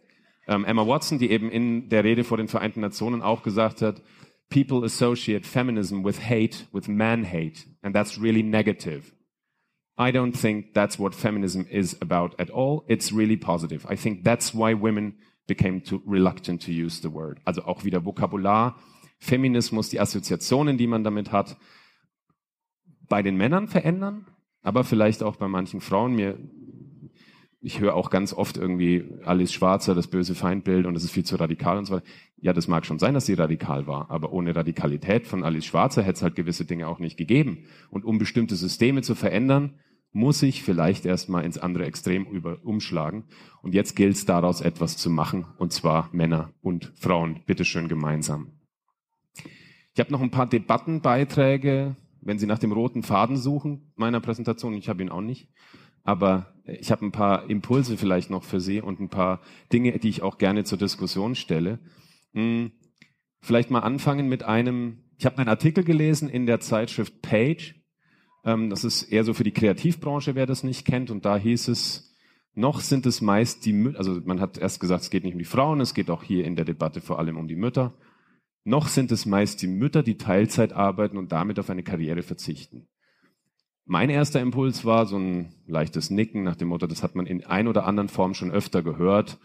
ähm, 0.47 0.67
Emma 0.67 0.87
Watson, 0.87 1.19
die 1.19 1.31
eben 1.31 1.51
in 1.51 1.89
der 1.89 2.05
Rede 2.05 2.25
vor 2.25 2.37
den 2.37 2.49
Vereinten 2.49 2.81
Nationen 2.81 3.23
auch 3.23 3.43
gesagt 3.43 3.81
hat, 3.81 4.03
People 4.51 4.85
associate 4.85 5.47
feminism 5.47 6.05
with 6.05 6.21
hate, 6.21 6.67
with 6.73 6.89
man 6.89 7.25
hate, 7.25 7.65
and 7.81 7.95
that's 7.95 8.21
really 8.21 8.43
negative. 8.43 9.16
I 9.99 10.13
don't 10.13 10.33
think 10.33 10.75
that's 10.75 10.99
what 10.99 11.15
feminism 11.15 11.67
is 11.71 12.01
about 12.03 12.39
at 12.39 12.51
all. 12.51 12.85
It's 12.87 13.13
really 13.13 13.37
positive. 13.37 13.87
I 13.91 13.97
think 13.97 14.25
that's 14.25 14.55
why 14.55 14.75
women 14.75 15.15
became 15.47 15.81
too 15.81 16.03
reluctant 16.07 16.63
to 16.67 16.71
use 16.71 17.01
the 17.01 17.13
word. 17.13 17.41
Also 17.45 17.65
auch 17.65 17.85
wieder 17.85 18.05
Vokabular, 18.05 18.77
Feminismus, 19.19 19.89
die 19.89 20.01
Assoziationen, 20.01 20.77
die 20.77 20.87
man 20.87 21.03
damit 21.03 21.33
hat, 21.33 21.57
bei 23.09 23.23
den 23.23 23.37
Männern 23.37 23.69
verändern, 23.69 24.27
aber 24.63 24.85
vielleicht 24.85 25.23
auch 25.23 25.37
bei 25.37 25.49
manchen 25.49 25.81
Frauen. 25.81 26.15
Mir, 26.15 26.39
ich 27.63 27.81
höre 27.81 27.95
auch 27.95 28.11
ganz 28.11 28.35
oft 28.35 28.59
irgendwie 28.59 29.05
Alice 29.25 29.53
Schwarzer, 29.53 29.95
das 29.95 30.09
böse 30.09 30.35
Feindbild 30.35 30.87
und 30.87 30.95
das 30.95 31.05
ist 31.05 31.13
viel 31.13 31.25
zu 31.25 31.37
radikal 31.37 31.79
und 31.79 31.87
so 31.87 31.95
weiter. 31.95 32.07
Ja, 32.37 32.53
das 32.53 32.69
mag 32.69 32.85
schon 32.85 32.99
sein, 32.99 33.15
dass 33.15 33.27
sie 33.27 33.35
radikal 33.35 33.87
war, 33.87 34.11
aber 34.11 34.33
ohne 34.33 34.55
Radikalität 34.55 35.27
von 35.27 35.43
Alice 35.43 35.65
Schwarzer 35.65 36.03
hätte 36.03 36.17
es 36.17 36.23
halt 36.23 36.35
gewisse 36.35 36.67
Dinge 36.67 36.87
auch 36.87 36.99
nicht 36.99 37.17
gegeben. 37.17 37.65
Und 37.89 38.05
um 38.05 38.19
bestimmte 38.19 38.57
Systeme 38.57 39.01
zu 39.01 39.15
verändern, 39.15 39.79
muss 40.13 40.43
ich 40.43 40.63
vielleicht 40.63 41.05
erstmal 41.05 41.45
ins 41.45 41.59
andere 41.59 41.85
Extrem 41.85 42.25
über, 42.27 42.59
umschlagen. 42.65 43.25
Und 43.63 43.75
jetzt 43.75 43.97
gilt 43.97 44.15
es 44.15 44.25
daraus 44.25 44.61
etwas 44.61 44.97
zu 44.97 45.11
machen, 45.11 45.47
und 45.59 45.73
zwar 45.73 46.09
Männer 46.13 46.53
und 46.63 46.93
Frauen, 46.97 47.43
bitteschön 47.47 47.89
gemeinsam. 47.89 48.53
Ich 49.95 50.01
habe 50.01 50.13
noch 50.13 50.21
ein 50.21 50.31
paar 50.31 50.47
Debattenbeiträge, 50.47 51.97
wenn 52.21 52.39
Sie 52.39 52.47
nach 52.47 52.59
dem 52.59 52.73
roten 52.73 53.03
Faden 53.03 53.37
suchen 53.37 53.93
meiner 53.95 54.21
Präsentation. 54.21 54.75
Ich 54.75 54.89
habe 54.89 55.03
ihn 55.03 55.11
auch 55.11 55.21
nicht, 55.21 55.49
aber 56.03 56.55
ich 56.65 56.91
habe 56.91 57.05
ein 57.05 57.13
paar 57.13 57.49
Impulse 57.49 57.97
vielleicht 57.97 58.31
noch 58.31 58.45
für 58.45 58.61
Sie 58.61 58.81
und 58.81 59.01
ein 59.01 59.09
paar 59.09 59.41
Dinge, 59.73 59.99
die 59.99 60.09
ich 60.09 60.23
auch 60.23 60.39
gerne 60.39 60.65
zur 60.65 60.79
Diskussion 60.79 61.35
stelle. 61.35 61.79
Hm, 62.33 62.73
vielleicht 63.41 63.71
mal 63.71 63.81
anfangen 63.81 64.29
mit 64.29 64.43
einem, 64.43 65.05
ich 65.19 65.27
habe 65.27 65.39
einen 65.39 65.49
Artikel 65.49 65.85
gelesen 65.85 66.29
in 66.29 66.47
der 66.47 66.61
Zeitschrift 66.61 67.23
Page 67.23 67.75
ähm, 68.47 68.71
das 68.71 68.85
ist 68.85 69.03
eher 69.03 69.25
so 69.25 69.35
für 69.35 69.45
die 69.45 69.53
Kreativbranche, 69.53 70.35
wer 70.35 70.47
das 70.47 70.63
nicht 70.63 70.87
kennt. 70.87 71.11
Und 71.11 71.27
da 71.27 71.37
hieß 71.37 71.69
es, 71.69 72.15
noch 72.55 72.81
sind 72.81 73.05
es 73.05 73.21
meist 73.21 73.67
die 73.67 73.75
Mütter, 73.75 73.99
also 73.99 74.19
man 74.25 74.41
hat 74.41 74.57
erst 74.57 74.81
gesagt, 74.81 75.03
es 75.03 75.11
geht 75.11 75.25
nicht 75.25 75.35
um 75.35 75.39
die 75.39 75.45
Frauen, 75.45 75.81
es 75.81 75.93
geht 75.93 76.09
auch 76.09 76.23
hier 76.23 76.47
in 76.47 76.57
der 76.57 76.65
Debatte 76.65 77.03
vor 77.03 77.19
allem 77.19 77.37
um 77.37 77.49
die 77.49 77.57
Mütter. 77.57 77.93
noch 78.65 78.89
sind 78.89 79.13
es 79.13 79.27
meist 79.27 79.63
die 79.63 79.69
Mütter, 79.69 80.03
die 80.03 80.17
Teilzeit 80.17 80.73
arbeiten 80.73 81.19
und 81.19 81.31
damit 81.31 81.59
auf 81.61 81.71
eine 81.71 81.83
Karriere 81.83 82.23
verzichten. 82.23 82.89
Mein 83.85 84.11
erster 84.11 84.41
Impuls 84.41 84.85
war 84.85 85.07
so 85.07 85.17
ein 85.19 85.55
leichtes 85.67 86.11
Nicken 86.11 86.43
nach 86.43 86.57
dem 86.57 86.69
Motto, 86.69 86.87
das 86.89 87.03
hat 87.03 87.15
man 87.15 87.27
in 87.27 87.45
ein 87.45 87.69
oder 87.69 87.87
anderen 87.87 88.09
Form 88.09 88.35
schon 88.35 88.51
öfter 88.51 88.83
gehört. 88.83 89.39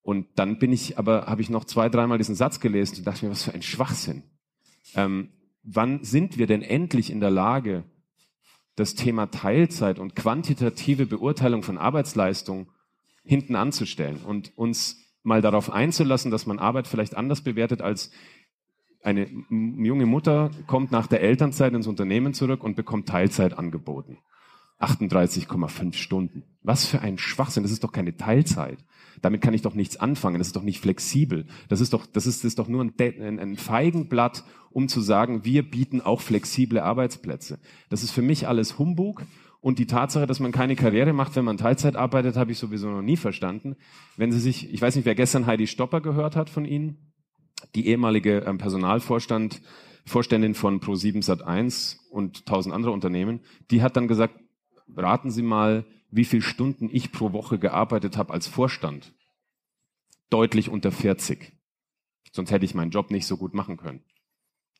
Und 0.00 0.26
dann 0.36 0.58
bin 0.58 0.72
ich, 0.72 0.96
aber 0.96 1.26
habe 1.26 1.42
ich 1.42 1.50
noch 1.50 1.64
zwei, 1.64 1.90
dreimal 1.90 2.16
diesen 2.16 2.34
Satz 2.34 2.60
gelesen 2.60 2.98
und 2.98 3.06
dachte 3.06 3.26
mir, 3.26 3.32
was 3.32 3.42
für 3.44 3.52
ein 3.52 3.60
Schwachsinn. 3.60 4.22
Ähm, 4.94 5.30
wann 5.62 6.02
sind 6.04 6.38
wir 6.38 6.46
denn 6.46 6.62
endlich 6.62 7.10
in 7.10 7.20
der 7.20 7.30
Lage, 7.30 7.84
das 8.78 8.94
Thema 8.94 9.30
Teilzeit 9.30 9.98
und 9.98 10.14
quantitative 10.14 11.06
Beurteilung 11.06 11.62
von 11.62 11.78
Arbeitsleistung 11.78 12.68
hinten 13.24 13.56
anzustellen 13.56 14.20
und 14.24 14.56
uns 14.56 15.04
mal 15.22 15.42
darauf 15.42 15.70
einzulassen, 15.70 16.30
dass 16.30 16.46
man 16.46 16.58
Arbeit 16.58 16.86
vielleicht 16.86 17.16
anders 17.16 17.42
bewertet 17.42 17.82
als 17.82 18.10
eine 19.02 19.28
junge 19.50 20.06
Mutter 20.06 20.50
kommt 20.66 20.90
nach 20.90 21.06
der 21.06 21.20
Elternzeit 21.22 21.72
ins 21.72 21.86
Unternehmen 21.86 22.34
zurück 22.34 22.64
und 22.64 22.76
bekommt 22.76 23.08
Teilzeit 23.08 23.56
angeboten. 23.56 24.18
38,5 24.80 25.94
Stunden. 25.94 26.44
Was 26.62 26.86
für 26.86 27.00
ein 27.00 27.18
Schwachsinn. 27.18 27.62
Das 27.62 27.72
ist 27.72 27.82
doch 27.82 27.92
keine 27.92 28.16
Teilzeit. 28.16 28.78
Damit 29.20 29.40
kann 29.40 29.54
ich 29.54 29.62
doch 29.62 29.74
nichts 29.74 29.96
anfangen. 29.96 30.38
Das 30.38 30.48
ist 30.48 30.56
doch 30.56 30.62
nicht 30.62 30.80
flexibel. 30.80 31.46
Das 31.68 31.80
ist 31.80 31.92
doch, 31.92 32.06
das 32.06 32.26
ist, 32.26 32.44
das 32.44 32.50
ist 32.50 32.58
doch 32.58 32.68
nur 32.68 32.84
ein, 32.84 32.92
ein, 32.98 33.40
ein 33.40 33.56
Feigenblatt, 33.56 34.44
um 34.70 34.88
zu 34.88 35.00
sagen, 35.00 35.44
wir 35.44 35.68
bieten 35.68 36.00
auch 36.00 36.20
flexible 36.20 36.78
Arbeitsplätze. 36.78 37.58
Das 37.88 38.02
ist 38.02 38.12
für 38.12 38.22
mich 38.22 38.46
alles 38.46 38.78
Humbug. 38.78 39.24
Und 39.60 39.80
die 39.80 39.86
Tatsache, 39.86 40.26
dass 40.26 40.38
man 40.38 40.52
keine 40.52 40.76
Karriere 40.76 41.12
macht, 41.12 41.34
wenn 41.34 41.44
man 41.44 41.56
Teilzeit 41.56 41.96
arbeitet, 41.96 42.36
habe 42.36 42.52
ich 42.52 42.58
sowieso 42.58 42.88
noch 42.88 43.02
nie 43.02 43.16
verstanden. 43.16 43.76
Wenn 44.16 44.30
Sie 44.30 44.38
sich, 44.38 44.72
ich 44.72 44.80
weiß 44.80 44.94
nicht, 44.94 45.04
wer 45.04 45.16
gestern 45.16 45.46
Heidi 45.46 45.66
Stopper 45.66 46.00
gehört 46.00 46.36
hat 46.36 46.48
von 46.48 46.64
Ihnen, 46.64 47.12
die 47.74 47.88
ehemalige 47.88 48.38
ähm, 48.46 48.58
Personalvorstand, 48.58 49.60
Vorständin 50.06 50.54
von 50.54 50.80
Pro7 50.80 51.24
Sat1 51.24 51.96
und 52.10 52.46
tausend 52.46 52.72
andere 52.74 52.92
Unternehmen, 52.92 53.40
die 53.70 53.82
hat 53.82 53.96
dann 53.96 54.06
gesagt, 54.06 54.34
raten 54.96 55.30
Sie 55.30 55.42
mal, 55.42 55.84
wie 56.10 56.24
viele 56.24 56.42
Stunden 56.42 56.88
ich 56.92 57.12
pro 57.12 57.32
Woche 57.32 57.58
gearbeitet 57.58 58.16
habe 58.16 58.32
als 58.32 58.46
Vorstand. 58.46 59.14
Deutlich 60.30 60.68
unter 60.68 60.90
40. 60.90 61.52
Sonst 62.32 62.50
hätte 62.50 62.64
ich 62.64 62.74
meinen 62.74 62.90
Job 62.90 63.10
nicht 63.10 63.26
so 63.26 63.36
gut 63.36 63.54
machen 63.54 63.76
können. 63.76 64.02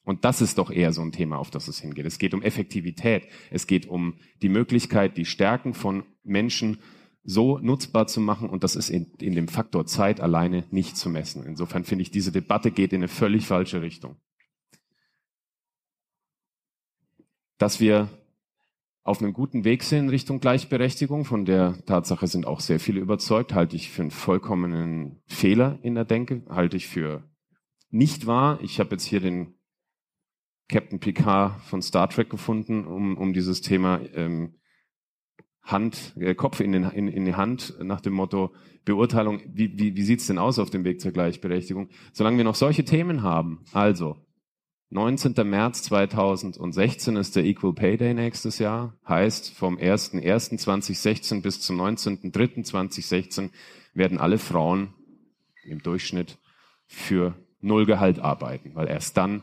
Und 0.04 0.24
das 0.24 0.40
ist 0.40 0.56
doch 0.56 0.70
eher 0.70 0.92
so 0.92 1.02
ein 1.02 1.12
Thema, 1.12 1.36
auf 1.36 1.50
das 1.50 1.68
es 1.68 1.80
hingeht. 1.80 2.06
Es 2.06 2.18
geht 2.18 2.32
um 2.32 2.42
Effektivität. 2.42 3.28
Es 3.50 3.66
geht 3.66 3.86
um 3.86 4.14
die 4.40 4.48
Möglichkeit, 4.48 5.18
die 5.18 5.26
Stärken 5.26 5.74
von 5.74 6.04
Menschen 6.24 6.78
so 7.24 7.58
nutzbar 7.58 8.06
zu 8.06 8.20
machen. 8.20 8.48
Und 8.48 8.64
das 8.64 8.74
ist 8.74 8.88
in, 8.88 9.12
in 9.20 9.34
dem 9.34 9.48
Faktor 9.48 9.84
Zeit 9.84 10.20
alleine 10.20 10.64
nicht 10.70 10.96
zu 10.96 11.10
messen. 11.10 11.44
Insofern 11.44 11.84
finde 11.84 12.02
ich, 12.02 12.10
diese 12.10 12.32
Debatte 12.32 12.70
geht 12.70 12.94
in 12.94 13.00
eine 13.00 13.08
völlig 13.08 13.46
falsche 13.46 13.82
Richtung. 13.82 14.16
Dass 17.58 17.80
wir 17.80 18.08
auf 19.08 19.22
einem 19.22 19.32
guten 19.32 19.64
Weg 19.64 19.84
sind 19.84 20.00
in 20.00 20.08
Richtung 20.10 20.38
Gleichberechtigung. 20.38 21.24
Von 21.24 21.46
der 21.46 21.82
Tatsache 21.86 22.26
sind 22.26 22.46
auch 22.46 22.60
sehr 22.60 22.78
viele 22.78 23.00
überzeugt. 23.00 23.54
Halte 23.54 23.74
ich 23.74 23.90
für 23.90 24.02
einen 24.02 24.10
vollkommenen 24.10 25.22
Fehler 25.26 25.78
in 25.80 25.94
der 25.94 26.04
Denke. 26.04 26.42
Halte 26.50 26.76
ich 26.76 26.86
für 26.86 27.24
nicht 27.88 28.26
wahr. 28.26 28.58
Ich 28.62 28.80
habe 28.80 28.90
jetzt 28.90 29.04
hier 29.04 29.20
den 29.20 29.54
Captain 30.68 31.00
Picard 31.00 31.58
von 31.62 31.80
Star 31.80 32.10
Trek 32.10 32.28
gefunden, 32.28 32.86
um, 32.86 33.16
um 33.16 33.32
dieses 33.32 33.62
Thema 33.62 33.98
ähm, 34.14 34.58
Hand, 35.62 36.14
äh, 36.18 36.34
Kopf 36.34 36.60
in, 36.60 36.72
den, 36.72 36.84
in, 36.84 37.08
in 37.08 37.24
die 37.24 37.34
Hand 37.34 37.76
nach 37.82 38.02
dem 38.02 38.12
Motto 38.12 38.54
Beurteilung, 38.84 39.40
wie, 39.46 39.78
wie, 39.78 39.96
wie 39.96 40.02
sieht's 40.02 40.26
denn 40.26 40.36
aus 40.36 40.58
auf 40.58 40.68
dem 40.68 40.84
Weg 40.84 41.00
zur 41.00 41.12
Gleichberechtigung? 41.12 41.88
Solange 42.12 42.36
wir 42.36 42.44
noch 42.44 42.54
solche 42.54 42.84
Themen 42.84 43.22
haben, 43.22 43.64
also 43.72 44.18
19. 44.90 45.34
März 45.44 45.82
2016 45.82 47.16
ist 47.16 47.36
der 47.36 47.44
Equal 47.44 47.74
Pay 47.74 47.98
Day 47.98 48.14
nächstes 48.14 48.58
Jahr. 48.58 48.94
Heißt, 49.06 49.50
vom 49.50 49.76
1.1.2016 49.76 51.42
bis 51.42 51.60
zum 51.60 51.78
19.3.2016 51.78 53.50
werden 53.92 54.18
alle 54.18 54.38
Frauen 54.38 54.94
im 55.64 55.82
Durchschnitt 55.82 56.38
für 56.86 57.34
Null 57.60 57.84
Gehalt 57.84 58.18
arbeiten, 58.18 58.74
weil 58.74 58.88
erst 58.88 59.18
dann 59.18 59.42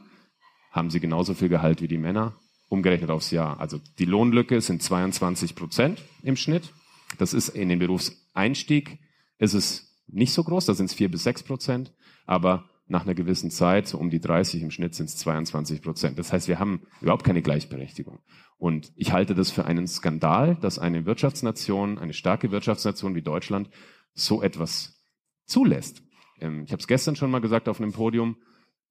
haben 0.71 0.89
sie 0.89 0.99
genauso 0.99 1.36
viel 1.36 1.49
Gehalt 1.49 1.79
wie 1.79 1.88
die 1.88 1.99
Männer, 1.99 2.34
umgerechnet 2.67 3.12
aufs 3.12 3.29
Jahr. 3.29 3.60
Also 3.60 3.79
die 3.99 4.05
Lohnlücke 4.05 4.62
sind 4.62 4.81
22 4.81 5.53
Prozent 5.53 6.01
im 6.23 6.38
Schnitt. 6.38 6.73
Das 7.19 7.34
ist 7.34 7.49
in 7.49 7.69
den 7.69 7.77
Berufseinstieg 7.77 8.97
ist 9.38 9.53
es 9.53 9.95
nicht 10.08 10.34
so 10.34 10.43
groß, 10.43 10.65
da 10.65 10.73
sind 10.73 10.88
es 10.88 10.93
vier 10.93 11.12
bis 11.12 11.23
sechs 11.23 11.43
Prozent, 11.43 11.93
aber 12.25 12.69
nach 12.88 13.04
einer 13.04 13.15
gewissen 13.15 13.50
Zeit, 13.50 13.88
so 13.88 13.98
um 13.98 14.10
die 14.10 14.19
30 14.19 14.62
im 14.62 14.71
Schnitt 14.71 14.93
sind 14.93 15.10
es 15.10 15.17
22 15.17 15.82
Prozent. 15.82 16.19
Das 16.19 16.32
heißt, 16.32 16.48
wir 16.48 16.60
haben 16.60 16.82
überhaupt 17.02 17.24
keine 17.24 17.41
Gleichberechtigung. 17.41 18.19
Und 18.58 18.93
ich 18.95 19.12
halte 19.12 19.34
das 19.34 19.52
für 19.52 19.65
einen 19.65 19.88
Skandal, 19.88 20.56
dass 20.56 20.80
eine 20.80 21.06
Wirtschaftsnation, 21.06 21.98
eine 21.98 22.13
starke 22.13 22.52
Wirtschaftsnation 22.52 23.15
wie 23.15 23.21
Deutschland 23.21 23.69
so 24.13 24.41
etwas 24.41 25.04
zulässt. 25.45 26.04
Ähm, 26.39 26.63
ich 26.65 26.71
habe 26.71 26.80
es 26.80 26.88
gestern 26.88 27.15
schon 27.15 27.32
mal 27.32 27.41
gesagt 27.41 27.67
auf 27.67 27.82
einem 27.82 27.91
Podium. 27.91 28.38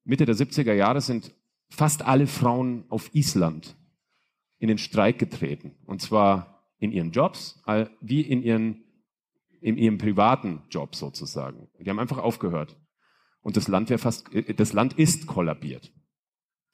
Mitte 0.05 0.27
der 0.27 0.35
70er 0.35 0.75
Jahre 0.75 1.01
sind 1.01 1.33
fast 1.71 2.03
alle 2.03 2.27
Frauen 2.27 2.85
auf 2.89 3.15
Island 3.15 3.77
in 4.59 4.69
den 4.69 4.79
Streik 4.79 5.19
getreten. 5.19 5.77
Und 5.87 6.03
zwar 6.03 6.69
in 6.79 6.93
ihren 6.93 7.13
Jobs 7.13 7.63
wie 8.01 8.21
in 8.21 8.43
ihren, 8.43 8.85
in 9.61 9.79
ihrem 9.79 9.99
privaten 9.99 10.63
Job 10.71 10.95
sozusagen. 10.95 11.69
Die 11.79 11.89
haben 11.89 11.99
einfach 11.99 12.19
aufgehört. 12.19 12.77
Und 13.45 13.59
das 13.59 13.69
Land 13.69 13.91
wäre 13.91 13.99
fast, 13.99 14.35
äh, 14.35 14.55
das 14.55 14.73
Land 14.73 14.95
ist 14.95 15.29
kollabiert. 15.29 15.93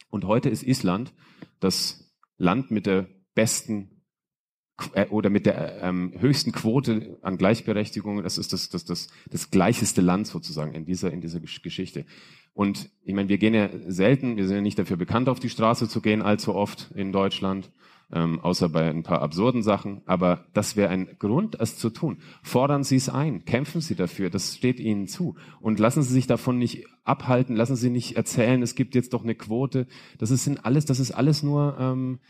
Und 0.09 0.25
heute 0.25 0.49
ist 0.49 0.63
Island 0.63 1.13
das 1.59 2.17
Land 2.39 2.71
mit 2.71 2.87
der 2.87 3.09
besten 3.35 4.03
äh, 4.95 5.07
oder 5.09 5.31
mit 5.31 5.47
der 5.47 5.83
ähm, 5.83 6.15
höchsten 6.17 6.53
Quote 6.53 7.19
an 7.23 7.37
Gleichberechtigung. 7.37 8.23
Das 8.23 8.39
ist 8.39 8.53
das, 8.53 8.71
das, 8.71 8.85
das, 8.85 9.09
das 9.29 9.51
gleicheste 9.51 10.01
Land 10.01 10.29
sozusagen 10.29 10.73
in 10.73 10.85
dieser, 10.87 11.13
in 11.13 11.21
dieser 11.21 11.41
Geschichte. 11.41 12.07
Und 12.55 12.89
ich 13.03 13.15
meine, 13.15 13.29
wir 13.29 13.39
gehen 13.39 13.55
ja 13.55 13.69
selten, 13.89 14.37
wir 14.37 14.47
sind 14.47 14.57
ja 14.57 14.63
nicht 14.63 14.79
dafür 14.79 14.97
bekannt, 14.97 15.29
auf 15.29 15.41
die 15.41 15.51
Straße 15.51 15.89
zu 15.89 16.01
gehen, 16.01 16.23
allzu 16.23 16.55
oft 16.55 16.93
in 16.95 17.13
Deutschland 17.13 17.71
ähm, 18.13 18.41
außer 18.41 18.69
bei 18.69 18.89
ein 18.89 19.03
paar 19.03 19.23
absurden 19.23 19.63
Sachen. 19.63 20.03
Aber 20.07 20.47
das 20.53 20.77
wäre 20.77 20.91
ein 20.91 21.17
Grund, 21.19 21.61
es 21.61 21.77
zu 21.77 21.91
tun. 21.91 22.19
Fordern 22.43 22.85
Sie 22.85 22.97
es 22.97 23.09
ein, 23.09 23.45
kämpfen 23.45 23.81
Sie 23.81 23.95
dafür, 23.95 24.31
das 24.31 24.57
steht 24.57 24.81
Ihnen 24.81 25.07
zu. 25.07 25.37
Und 25.61 25.79
lassen 25.79 26.03
Sie 26.03 26.13
sich 26.13 26.27
davon 26.27 26.59
nicht 26.59 26.87
abhalten, 27.05 27.57
lassen 27.57 27.77
Sie 27.77 27.91
nicht 27.91 28.17
erzählen, 28.17 28.63
es 28.63 28.75
gibt 28.75 28.95
jetzt 28.95 29.13
doch 29.13 29.23
eine 29.23 29.35
Quote. 29.35 29.87
Das 30.19 30.31
ist 30.31 30.49
alles, 30.65 30.85
das 30.85 31.01
ist 31.01 31.13
alles 31.13 31.43
nur 31.43 31.77
ähm, 31.79 32.21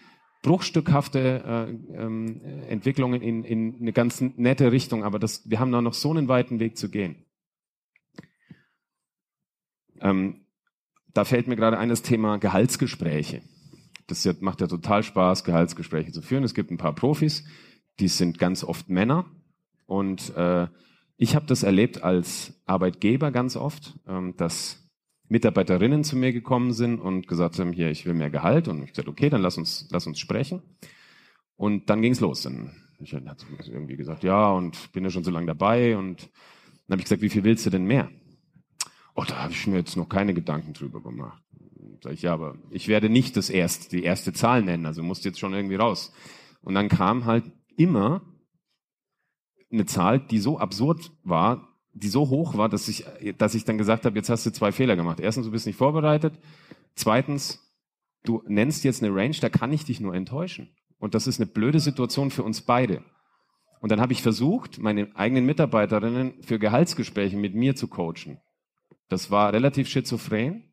bruchstückhafte 0.42 1.42
äh, 1.44 1.70
ähm, 1.96 2.40
Entwicklungen 2.68 3.22
in, 3.22 3.44
in 3.44 3.76
eine 3.80 3.92
ganz 3.92 4.20
nette 4.20 4.72
Richtung. 4.72 5.04
Aber 5.04 5.18
das, 5.18 5.48
wir 5.48 5.60
haben 5.60 5.72
da 5.72 5.82
noch 5.82 5.94
so 5.94 6.10
einen 6.10 6.28
weiten 6.28 6.60
Weg 6.60 6.76
zu 6.76 6.90
gehen. 6.90 7.26
Ähm, 10.00 10.46
da 11.12 11.24
fällt 11.24 11.46
mir 11.46 11.56
gerade 11.56 11.78
ein 11.78 11.88
das 11.88 12.02
Thema 12.02 12.38
Gehaltsgespräche. 12.38 13.42
Das 14.10 14.28
macht 14.40 14.60
ja 14.60 14.66
total 14.66 15.02
Spaß, 15.02 15.44
Gehaltsgespräche 15.44 16.12
zu 16.12 16.22
führen. 16.22 16.44
Es 16.44 16.54
gibt 16.54 16.70
ein 16.70 16.78
paar 16.78 16.94
Profis, 16.94 17.44
die 17.98 18.08
sind 18.08 18.38
ganz 18.38 18.64
oft 18.64 18.88
Männer. 18.88 19.26
Und 19.86 20.34
äh, 20.36 20.68
ich 21.16 21.34
habe 21.34 21.46
das 21.46 21.62
erlebt 21.62 22.02
als 22.02 22.60
Arbeitgeber 22.66 23.30
ganz 23.30 23.56
oft, 23.56 23.98
ähm, 24.06 24.36
dass 24.36 24.88
Mitarbeiterinnen 25.28 26.02
zu 26.02 26.16
mir 26.16 26.32
gekommen 26.32 26.72
sind 26.72 26.98
und 27.00 27.28
gesagt 27.28 27.58
haben, 27.58 27.72
hier, 27.72 27.90
ich 27.90 28.04
will 28.04 28.14
mehr 28.14 28.30
Gehalt. 28.30 28.68
Und 28.68 28.82
ich 28.82 28.90
gesagt, 28.90 29.08
okay, 29.08 29.30
dann 29.30 29.42
lass 29.42 29.58
uns, 29.58 29.86
lass 29.90 30.06
uns 30.06 30.18
sprechen. 30.18 30.62
Und 31.56 31.90
dann 31.90 32.02
ging's 32.02 32.20
los. 32.20 32.42
Dann 32.42 32.72
ich 32.98 33.14
hat 33.14 33.46
irgendwie 33.66 33.96
gesagt, 33.96 34.24
ja, 34.24 34.50
und 34.50 34.92
bin 34.92 35.04
ja 35.04 35.10
schon 35.10 35.24
so 35.24 35.30
lange 35.30 35.46
dabei. 35.46 35.96
Und 35.96 36.30
dann 36.86 36.94
habe 36.94 37.00
ich 37.00 37.04
gesagt, 37.04 37.22
wie 37.22 37.30
viel 37.30 37.44
willst 37.44 37.64
du 37.66 37.70
denn 37.70 37.84
mehr? 37.84 38.10
Oh, 39.14 39.24
da 39.26 39.42
habe 39.42 39.52
ich 39.52 39.66
mir 39.66 39.78
jetzt 39.78 39.96
noch 39.96 40.08
keine 40.08 40.34
Gedanken 40.34 40.72
drüber 40.72 41.00
gemacht. 41.00 41.42
Sag 42.02 42.14
ich, 42.14 42.22
ja, 42.22 42.32
aber 42.32 42.56
ich 42.70 42.88
werde 42.88 43.10
nicht 43.10 43.36
das 43.36 43.50
erste, 43.50 43.90
die 43.90 44.02
erste 44.02 44.32
Zahl 44.32 44.62
nennen, 44.62 44.86
also 44.86 45.02
musst 45.02 45.24
jetzt 45.24 45.38
schon 45.38 45.52
irgendwie 45.52 45.76
raus. 45.76 46.12
Und 46.62 46.74
dann 46.74 46.88
kam 46.88 47.26
halt 47.26 47.44
immer 47.76 48.22
eine 49.70 49.86
Zahl, 49.86 50.18
die 50.18 50.38
so 50.38 50.58
absurd 50.58 51.12
war, 51.22 51.68
die 51.92 52.08
so 52.08 52.28
hoch 52.28 52.56
war, 52.56 52.68
dass 52.68 52.88
ich, 52.88 53.04
dass 53.36 53.54
ich 53.54 53.64
dann 53.64 53.78
gesagt 53.78 54.06
habe, 54.06 54.16
jetzt 54.16 54.30
hast 54.30 54.46
du 54.46 54.52
zwei 54.52 54.72
Fehler 54.72 54.96
gemacht. 54.96 55.20
Erstens, 55.20 55.46
du 55.46 55.52
bist 55.52 55.66
nicht 55.66 55.76
vorbereitet. 55.76 56.34
Zweitens, 56.94 57.74
du 58.24 58.42
nennst 58.46 58.84
jetzt 58.84 59.02
eine 59.02 59.14
Range, 59.14 59.36
da 59.40 59.48
kann 59.48 59.72
ich 59.72 59.84
dich 59.84 60.00
nur 60.00 60.14
enttäuschen. 60.14 60.74
Und 60.98 61.14
das 61.14 61.26
ist 61.26 61.40
eine 61.40 61.50
blöde 61.50 61.80
Situation 61.80 62.30
für 62.30 62.42
uns 62.42 62.62
beide. 62.62 63.02
Und 63.80 63.90
dann 63.90 64.00
habe 64.00 64.12
ich 64.12 64.22
versucht, 64.22 64.78
meine 64.78 65.14
eigenen 65.16 65.46
Mitarbeiterinnen 65.46 66.42
für 66.42 66.58
Gehaltsgespräche 66.58 67.36
mit 67.36 67.54
mir 67.54 67.74
zu 67.74 67.88
coachen. 67.88 68.38
Das 69.08 69.30
war 69.30 69.52
relativ 69.52 69.88
schizophren 69.88 70.69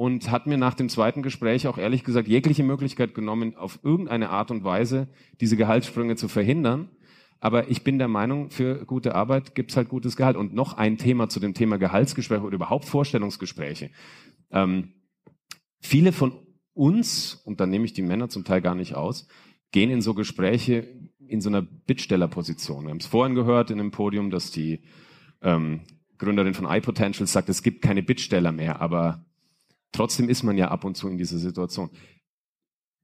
und 0.00 0.30
hat 0.30 0.46
mir 0.46 0.56
nach 0.56 0.72
dem 0.72 0.88
zweiten 0.88 1.20
Gespräch 1.22 1.66
auch 1.66 1.76
ehrlich 1.76 2.04
gesagt 2.04 2.26
jegliche 2.26 2.62
Möglichkeit 2.62 3.14
genommen, 3.14 3.54
auf 3.54 3.80
irgendeine 3.82 4.30
Art 4.30 4.50
und 4.50 4.64
Weise 4.64 5.08
diese 5.42 5.58
Gehaltssprünge 5.58 6.16
zu 6.16 6.26
verhindern. 6.26 6.88
Aber 7.38 7.68
ich 7.68 7.84
bin 7.84 7.98
der 7.98 8.08
Meinung, 8.08 8.48
für 8.48 8.86
gute 8.86 9.14
Arbeit 9.14 9.54
gibt's 9.54 9.76
halt 9.76 9.90
gutes 9.90 10.16
Gehalt. 10.16 10.38
Und 10.38 10.54
noch 10.54 10.72
ein 10.78 10.96
Thema 10.96 11.28
zu 11.28 11.38
dem 11.38 11.52
Thema 11.52 11.76
Gehaltsgespräche 11.76 12.40
oder 12.40 12.54
überhaupt 12.54 12.86
Vorstellungsgespräche. 12.86 13.90
Ähm, 14.50 14.94
viele 15.80 16.12
von 16.12 16.32
uns, 16.72 17.34
und 17.34 17.60
da 17.60 17.66
nehme 17.66 17.84
ich 17.84 17.92
die 17.92 18.00
Männer 18.00 18.30
zum 18.30 18.44
Teil 18.44 18.62
gar 18.62 18.74
nicht 18.74 18.94
aus, 18.94 19.28
gehen 19.70 19.90
in 19.90 20.00
so 20.00 20.14
Gespräche 20.14 20.88
in 21.26 21.42
so 21.42 21.50
einer 21.50 21.60
Bittstellerposition. 21.60 22.84
Wir 22.84 22.90
haben 22.92 23.00
es 23.00 23.06
vorhin 23.06 23.34
gehört 23.34 23.70
in 23.70 23.78
einem 23.78 23.90
Podium, 23.90 24.30
dass 24.30 24.50
die 24.50 24.80
ähm, 25.42 25.80
Gründerin 26.16 26.54
von 26.54 26.64
iPotential 26.64 27.26
sagt, 27.26 27.50
es 27.50 27.62
gibt 27.62 27.82
keine 27.82 28.02
Bittsteller 28.02 28.50
mehr, 28.50 28.80
aber 28.80 29.26
trotzdem 29.92 30.28
ist 30.28 30.42
man 30.42 30.56
ja 30.56 30.68
ab 30.68 30.84
und 30.84 30.96
zu 30.96 31.08
in 31.08 31.18
dieser 31.18 31.38
Situation. 31.38 31.90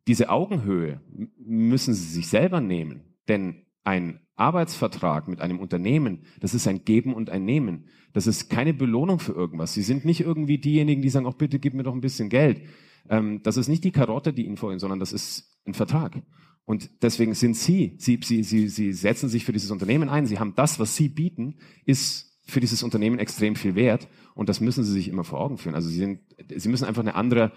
Diese 0.07 0.31
Augenhöhe 0.31 1.01
müssen 1.39 1.95
Sie 1.95 2.07
sich 2.07 2.29
selber 2.29 2.61
nehmen, 2.61 3.17
denn 3.29 3.67
ein 3.85 4.21
Arbeitsvertrag 4.37 5.29
mit 5.29 5.41
einem 5.41 5.59
Unternehmen, 5.59 6.27
das 6.41 6.55
ist 6.55 6.69
ein 6.69 6.85
Geben 6.85 7.15
und 7.15 7.31
ein 7.31 7.45
Nehmen. 7.45 7.87
Das 8.13 8.27
ist 8.27 8.51
keine 8.51 8.75
Belohnung 8.75 9.19
für 9.19 9.33
irgendwas. 9.33 9.75
Sie 9.75 9.83
sind 9.83 10.05
nicht 10.05 10.21
irgendwie 10.21 10.59
diejenigen, 10.59 11.03
die 11.03 11.09
sagen, 11.09 11.27
auch 11.27 11.35
bitte 11.35 11.59
gib 11.59 11.75
mir 11.75 11.83
doch 11.83 11.95
ein 11.95 12.01
bisschen 12.01 12.29
Geld. 12.29 12.63
Ähm, 13.09 13.43
das 13.43 13.57
ist 13.57 13.69
nicht 13.69 13.85
die 13.85 13.93
Karotte, 13.93 14.33
die 14.33 14.45
Ihnen 14.45 14.57
vorhin, 14.57 14.79
sondern 14.79 15.01
das 15.01 15.13
ist 15.13 15.59
ein 15.67 15.75
Vertrag. 15.75 16.23
Und 16.65 16.91
deswegen 17.03 17.35
sind 17.35 17.57
Sie, 17.57 17.97
Sie, 17.99 18.21
Sie, 18.23 18.43
Sie, 18.43 18.69
Sie 18.69 18.93
setzen 18.93 19.29
sich 19.29 19.45
für 19.45 19.53
dieses 19.53 19.71
Unternehmen 19.71 20.09
ein. 20.09 20.27
Sie 20.27 20.39
haben 20.39 20.55
das, 20.57 20.79
was 20.79 20.97
Sie 20.97 21.09
bieten, 21.09 21.57
ist 21.85 22.36
für 22.47 22.61
dieses 22.61 22.83
Unternehmen 22.83 23.19
extrem 23.19 23.57
viel 23.57 23.75
wert. 23.75 24.09
Und 24.35 24.49
das 24.49 24.61
müssen 24.61 24.85
Sie 24.85 24.93
sich 24.93 25.09
immer 25.09 25.25
vor 25.25 25.41
Augen 25.41 25.59
führen. 25.59 25.75
Also 25.75 25.89
Sie 25.89 25.99
sind, 25.99 26.21
Sie 26.55 26.69
müssen 26.69 26.85
einfach 26.85 27.03
eine 27.03 27.15
andere 27.15 27.53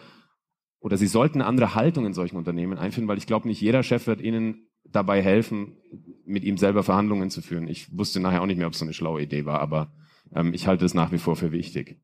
oder 0.80 0.98
Sie 0.98 1.08
sollten 1.08 1.42
eine 1.42 1.48
andere 1.48 1.76
Haltung 1.76 2.06
in 2.06 2.14
solchen 2.14 2.38
Unternehmen 2.38 2.78
einführen, 2.78 3.08
weil 3.08 3.18
ich 3.18 3.28
glaube, 3.28 3.48
nicht 3.48 3.62
jeder 3.62 3.84
Chef 3.84 4.08
wird 4.08 4.22
Ihnen 4.22 4.70
dabei 4.86 5.22
helfen, 5.22 5.78
mit 6.26 6.44
ihm 6.44 6.58
selber 6.58 6.84
Verhandlungen 6.84 7.30
zu 7.30 7.42
führen. 7.42 7.68
Ich 7.68 7.96
wusste 7.96 8.20
nachher 8.20 8.42
auch 8.42 8.46
nicht 8.46 8.58
mehr, 8.58 8.68
ob 8.68 8.74
es 8.74 8.80
so 8.80 8.86
eine 8.86 8.94
schlaue 8.94 9.22
Idee 9.22 9.46
war, 9.46 9.60
aber 9.60 9.94
ähm, 10.34 10.54
ich 10.54 10.68
halte 10.68 10.86
es 10.86 10.94
nach 10.94 11.12
wie 11.12 11.18
vor 11.18 11.36
für 11.36 11.52
wichtig. 11.52 12.02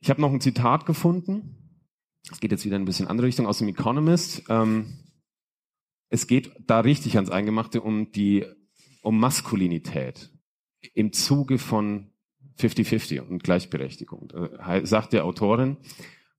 Ich 0.00 0.10
habe 0.10 0.20
noch 0.20 0.32
ein 0.32 0.40
Zitat 0.40 0.86
gefunden. 0.86 1.82
Es 2.30 2.40
geht 2.40 2.52
jetzt 2.52 2.64
wieder 2.64 2.76
in 2.76 2.82
ein 2.82 2.86
bisschen 2.86 3.08
andere 3.08 3.26
Richtung 3.26 3.46
aus 3.46 3.58
dem 3.58 3.68
Economist. 3.68 4.44
Ähm, 4.48 5.04
es 6.08 6.26
geht 6.26 6.52
da 6.66 6.80
richtig 6.80 7.16
ans 7.16 7.30
Eingemachte 7.30 7.80
um 7.80 8.12
die 8.12 8.44
um 9.02 9.18
Maskulinität 9.18 10.30
im 10.94 11.12
Zuge 11.12 11.58
von 11.58 12.10
50-50 12.58 13.20
und 13.20 13.42
Gleichberechtigung. 13.42 14.28
Da 14.28 14.84
sagt 14.84 15.12
der 15.12 15.24
Autorin, 15.24 15.76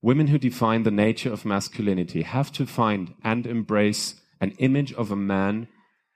Women 0.02 0.28
who 0.28 0.38
define 0.38 0.82
the 0.82 0.90
nature 0.90 1.30
of 1.30 1.44
masculinity 1.44 2.22
have 2.22 2.52
to 2.52 2.64
find 2.64 3.14
and 3.22 3.46
embrace 3.46 4.16
an 4.40 4.52
image 4.52 4.94
of 4.94 5.10
a 5.10 5.16
man 5.16 5.68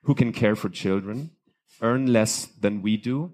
who 0.04 0.14
can 0.14 0.32
care 0.32 0.56
for 0.56 0.70
children, 0.70 1.30
earn 1.82 2.06
less 2.06 2.48
than 2.60 2.82
we 2.82 2.96
do, 2.96 3.32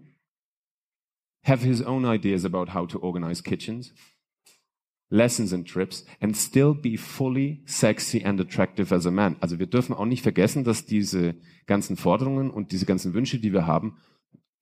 have 1.44 1.62
his 1.62 1.82
own 1.82 2.04
ideas 2.04 2.44
about 2.44 2.70
how 2.70 2.84
to 2.86 2.98
organize 2.98 3.40
kitchens, 3.40 3.92
lessons 5.08 5.52
and 5.52 5.66
trips, 5.66 6.04
and 6.20 6.36
still 6.36 6.74
be 6.74 6.96
fully 6.96 7.62
sexy 7.66 8.24
and 8.24 8.40
attractive 8.40 8.92
as 8.92 9.06
a 9.06 9.10
man. 9.12 9.36
Also 9.40 9.60
wir 9.60 9.66
dürfen 9.66 9.94
auch 9.94 10.04
nicht 10.04 10.22
vergessen, 10.22 10.64
dass 10.64 10.84
diese 10.84 11.36
ganzen 11.66 11.96
Forderungen 11.96 12.50
und 12.50 12.72
diese 12.72 12.86
ganzen 12.86 13.14
Wünsche, 13.14 13.38
die 13.38 13.52
wir 13.52 13.68
haben, 13.68 13.98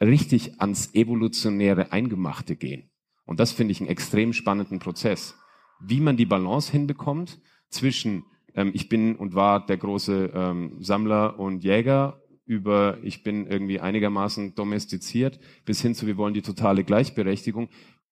richtig 0.00 0.60
ans 0.60 0.94
evolutionäre 0.94 1.92
Eingemachte 1.92 2.56
gehen. 2.56 2.90
Und 3.24 3.40
das 3.40 3.52
finde 3.52 3.72
ich 3.72 3.80
einen 3.80 3.90
extrem 3.90 4.32
spannenden 4.32 4.78
Prozess 4.78 5.34
wie 5.80 6.00
man 6.00 6.16
die 6.16 6.26
Balance 6.26 6.72
hinbekommt 6.72 7.40
zwischen 7.70 8.24
ähm, 8.54 8.72
ich 8.74 8.88
bin 8.88 9.16
und 9.16 9.34
war 9.34 9.64
der 9.64 9.76
große 9.76 10.32
ähm, 10.34 10.76
Sammler 10.80 11.38
und 11.38 11.64
Jäger 11.64 12.22
über 12.44 12.98
ich 13.02 13.22
bin 13.22 13.46
irgendwie 13.46 13.80
einigermaßen 13.80 14.54
domestiziert 14.54 15.38
bis 15.64 15.80
hin 15.82 15.94
zu 15.94 16.06
wir 16.06 16.16
wollen 16.16 16.34
die 16.34 16.42
totale 16.42 16.82
Gleichberechtigung, 16.82 17.68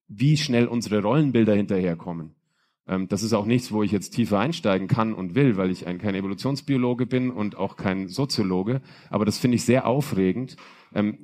wie 0.08 0.36
schnell 0.36 0.66
unsere 0.66 1.02
Rollenbilder 1.02 1.54
hinterherkommen. 1.54 2.34
Ähm, 2.88 3.08
das 3.08 3.22
ist 3.22 3.32
auch 3.32 3.46
nichts, 3.46 3.72
wo 3.72 3.82
ich 3.82 3.92
jetzt 3.92 4.10
tiefer 4.10 4.38
einsteigen 4.38 4.88
kann 4.88 5.12
und 5.12 5.34
will, 5.34 5.56
weil 5.56 5.70
ich 5.70 5.86
ein, 5.86 5.98
kein 5.98 6.14
Evolutionsbiologe 6.14 7.06
bin 7.06 7.30
und 7.30 7.56
auch 7.56 7.76
kein 7.76 8.08
Soziologe. 8.08 8.80
Aber 9.10 9.24
das 9.24 9.38
finde 9.38 9.56
ich 9.56 9.64
sehr 9.64 9.86
aufregend. 9.86 10.56
Ähm, 10.94 11.18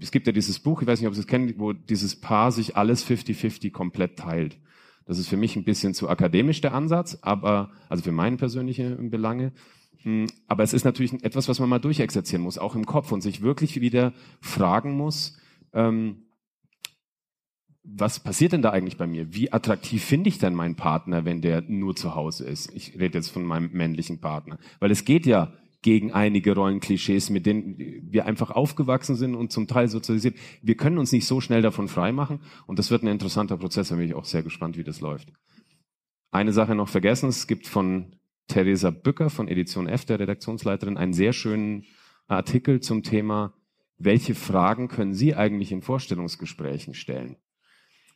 es 0.00 0.10
gibt 0.10 0.26
ja 0.26 0.32
dieses 0.32 0.60
Buch, 0.60 0.82
ich 0.82 0.88
weiß 0.88 1.00
nicht, 1.00 1.08
ob 1.08 1.14
Sie 1.14 1.20
es 1.20 1.26
kennen, 1.26 1.54
wo 1.58 1.72
dieses 1.72 2.20
Paar 2.20 2.52
sich 2.52 2.76
alles 2.76 3.06
50-50 3.06 3.70
komplett 3.72 4.16
teilt. 4.18 4.58
Das 5.06 5.18
ist 5.18 5.28
für 5.28 5.38
mich 5.38 5.56
ein 5.56 5.64
bisschen 5.64 5.94
zu 5.94 6.08
akademisch 6.08 6.60
der 6.60 6.74
Ansatz, 6.74 7.18
aber, 7.22 7.70
also 7.88 8.02
für 8.02 8.12
meine 8.12 8.36
persönlichen 8.36 9.10
Belange. 9.10 9.52
Hm, 10.02 10.26
aber 10.46 10.62
es 10.62 10.74
ist 10.74 10.84
natürlich 10.84 11.24
etwas, 11.24 11.48
was 11.48 11.58
man 11.60 11.68
mal 11.68 11.78
durchexerzieren 11.78 12.42
muss, 12.42 12.58
auch 12.58 12.76
im 12.76 12.86
Kopf 12.86 13.10
und 13.10 13.22
sich 13.22 13.40
wirklich 13.42 13.80
wieder 13.80 14.12
fragen 14.40 14.92
muss, 14.92 15.38
ähm, 15.72 16.24
was 17.90 18.20
passiert 18.20 18.52
denn 18.52 18.62
da 18.62 18.70
eigentlich 18.70 18.98
bei 18.98 19.06
mir? 19.06 19.34
Wie 19.34 19.52
attraktiv 19.52 20.04
finde 20.04 20.28
ich 20.28 20.38
denn 20.38 20.54
meinen 20.54 20.76
Partner, 20.76 21.24
wenn 21.24 21.40
der 21.40 21.62
nur 21.62 21.96
zu 21.96 22.14
Hause 22.14 22.44
ist? 22.44 22.72
Ich 22.74 22.98
rede 22.98 23.18
jetzt 23.18 23.30
von 23.30 23.44
meinem 23.44 23.70
männlichen 23.72 24.20
Partner. 24.20 24.58
Weil 24.78 24.90
es 24.90 25.04
geht 25.04 25.24
ja 25.24 25.52
gegen 25.80 26.12
einige 26.12 26.54
Rollenklischees, 26.54 27.30
mit 27.30 27.46
denen 27.46 27.78
wir 27.78 28.26
einfach 28.26 28.50
aufgewachsen 28.50 29.16
sind 29.16 29.34
und 29.34 29.52
zum 29.52 29.68
Teil 29.68 29.88
sozialisiert. 29.88 30.36
Wir 30.60 30.76
können 30.76 30.98
uns 30.98 31.12
nicht 31.12 31.26
so 31.26 31.40
schnell 31.40 31.62
davon 31.62 31.88
freimachen 31.88 32.40
und 32.66 32.78
das 32.78 32.90
wird 32.90 33.04
ein 33.04 33.08
interessanter 33.08 33.56
Prozess, 33.56 33.88
da 33.88 33.94
bin 33.94 34.04
ich 34.04 34.14
auch 34.14 34.24
sehr 34.24 34.42
gespannt, 34.42 34.76
wie 34.76 34.84
das 34.84 35.00
läuft. 35.00 35.32
Eine 36.30 36.52
Sache 36.52 36.74
noch 36.74 36.88
vergessen, 36.88 37.28
es 37.28 37.46
gibt 37.46 37.66
von 37.66 38.16
Theresa 38.48 38.90
Bücker 38.90 39.30
von 39.30 39.48
Edition 39.48 39.86
F, 39.86 40.04
der 40.04 40.18
Redaktionsleiterin, 40.18 40.96
einen 40.96 41.12
sehr 41.12 41.32
schönen 41.32 41.84
Artikel 42.26 42.80
zum 42.80 43.02
Thema, 43.02 43.54
welche 43.98 44.34
Fragen 44.34 44.88
können 44.88 45.14
Sie 45.14 45.34
eigentlich 45.34 45.72
in 45.72 45.82
Vorstellungsgesprächen 45.82 46.94
stellen? 46.94 47.36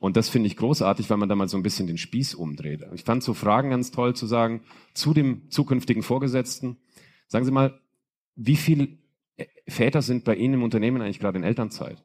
Und 0.03 0.17
das 0.17 0.29
finde 0.29 0.49
ich 0.49 0.57
großartig, 0.57 1.09
weil 1.11 1.17
man 1.17 1.29
da 1.29 1.37
mal 1.37 1.49
so 1.49 1.57
ein 1.57 1.63
bisschen 1.63 1.87
den 1.87 1.97
Spieß 1.97 2.35
umdreht. 2.35 2.85
Ich 2.93 3.05
fand 3.05 3.23
so 3.23 3.35
Fragen 3.35 3.71
ganz 3.71 3.93
toll 3.93 4.17
zu 4.17 4.27
sagen 4.27 4.63
zu 4.95 5.15
dem 5.15 5.49
zukünftigen 5.51 6.03
Vorgesetzten, 6.03 6.77
Sagen 7.33 7.47
Sie 7.47 7.51
mal, 7.51 7.81
wie 8.37 8.57
viele 8.57 8.89
Väter 9.67 10.03
sind 10.03 10.25
bei 10.25 10.37
Ihnen 10.37 10.53
im 10.53 10.63
Unternehmen 10.63 11.01
eigentlich 11.01 11.19
gerade 11.19 11.39
in 11.39 11.45
Elternzeit? 11.45 12.05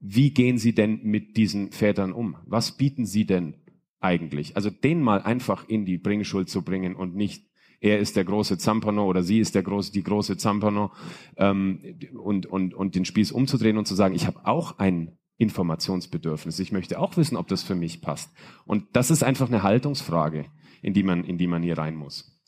Wie 0.00 0.34
gehen 0.34 0.58
Sie 0.58 0.74
denn 0.74 1.00
mit 1.02 1.38
diesen 1.38 1.72
Vätern 1.72 2.12
um? 2.12 2.36
Was 2.44 2.76
bieten 2.76 3.06
Sie 3.06 3.24
denn 3.24 3.54
eigentlich? 4.00 4.54
Also 4.54 4.68
den 4.68 5.00
mal 5.00 5.22
einfach 5.22 5.66
in 5.66 5.86
die 5.86 5.96
Bringschuld 5.96 6.50
zu 6.50 6.60
bringen 6.60 6.94
und 6.94 7.16
nicht 7.16 7.46
er 7.80 8.00
ist 8.00 8.16
der 8.16 8.24
große 8.24 8.58
Zampano 8.58 9.06
oder 9.06 9.22
sie 9.22 9.40
ist 9.40 9.54
der 9.54 9.62
große, 9.62 9.92
die 9.92 10.02
große 10.02 10.36
Zampano 10.36 10.92
ähm, 11.38 11.80
und, 12.22 12.44
und, 12.44 12.74
und 12.74 12.94
den 12.94 13.06
Spieß 13.06 13.32
umzudrehen 13.32 13.78
und 13.78 13.88
zu 13.88 13.94
sagen, 13.94 14.14
ich 14.14 14.26
habe 14.26 14.44
auch 14.44 14.78
ein 14.78 15.16
Informationsbedürfnis. 15.38 16.58
Ich 16.58 16.72
möchte 16.72 16.98
auch 16.98 17.16
wissen, 17.16 17.36
ob 17.36 17.48
das 17.48 17.62
für 17.62 17.74
mich 17.74 18.00
passt. 18.00 18.32
Und 18.64 18.84
das 18.92 19.10
ist 19.10 19.22
einfach 19.22 19.48
eine 19.48 19.62
Haltungsfrage, 19.62 20.46
in 20.82 20.94
die 20.94 21.02
man, 21.02 21.24
in 21.24 21.38
die 21.38 21.46
man 21.46 21.62
hier 21.62 21.78
rein 21.78 21.96
muss. 21.96 22.40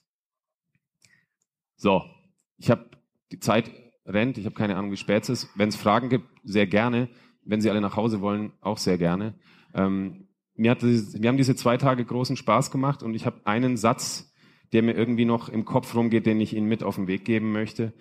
So, 1.77 2.03
ich 2.57 2.71
habe 2.71 2.91
die 3.33 3.41
Zeit 3.41 3.71
rennt, 4.07 4.39
ich 4.39 4.47
habe 4.47 4.55
keine 4.55 4.77
Ahnung, 4.77 4.93
wie 4.93 4.97
spät 4.97 5.25
es 5.25 5.29
ist. 5.29 5.49
Wenn 5.57 5.69
es 5.69 5.77
Fragen 5.77 6.09
gibt, 6.09 6.27
sehr 6.45 6.67
gerne. 6.67 7.09
Wenn 7.43 7.61
Sie 7.61 7.71
alle 7.71 7.81
nach 7.81 7.97
Hause 7.97 8.21
wollen, 8.21 8.53
auch 8.61 8.79
sehr 8.79 8.99
gerne. 8.99 9.35
Ähm, 9.75 10.29
mir 10.55 10.71
hat 10.71 10.83
das, 10.83 11.21
wir 11.21 11.29
haben 11.29 11.37
diese 11.37 11.57
zwei 11.57 11.77
Tage 11.77 12.05
großen 12.05 12.37
Spaß 12.37 12.71
gemacht 12.71 13.03
und 13.03 13.15
ich 13.15 13.27
habe 13.27 13.41
einen 13.45 13.77
Satz, 13.77 14.33
der 14.73 14.83
mir 14.83 14.93
irgendwie 14.93 15.25
noch 15.25 15.49
im 15.49 15.65
Kopf 15.65 15.95
rumgeht, 15.95 16.27
den 16.27 16.41
ich 16.41 16.55
Ihnen 16.55 16.69
mit 16.69 16.83
auf 16.83 16.97
den 16.97 17.07
Weg 17.07 17.25
geben 17.25 17.53
möchte. 17.53 17.93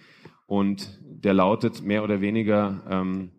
Und 0.46 1.00
der 1.04 1.34
lautet 1.34 1.84
mehr 1.84 2.04
oder 2.04 2.22
weniger 2.22 2.84
ähm, 2.90 3.32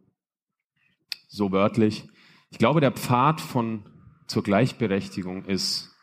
so 1.34 1.50
wörtlich. 1.50 2.08
Ich 2.50 2.58
glaube, 2.58 2.80
der 2.80 2.92
Pfad 2.92 3.40
von 3.40 3.84
zur 4.26 4.42
Gleichberechtigung 4.42 5.44
ist 5.44 5.94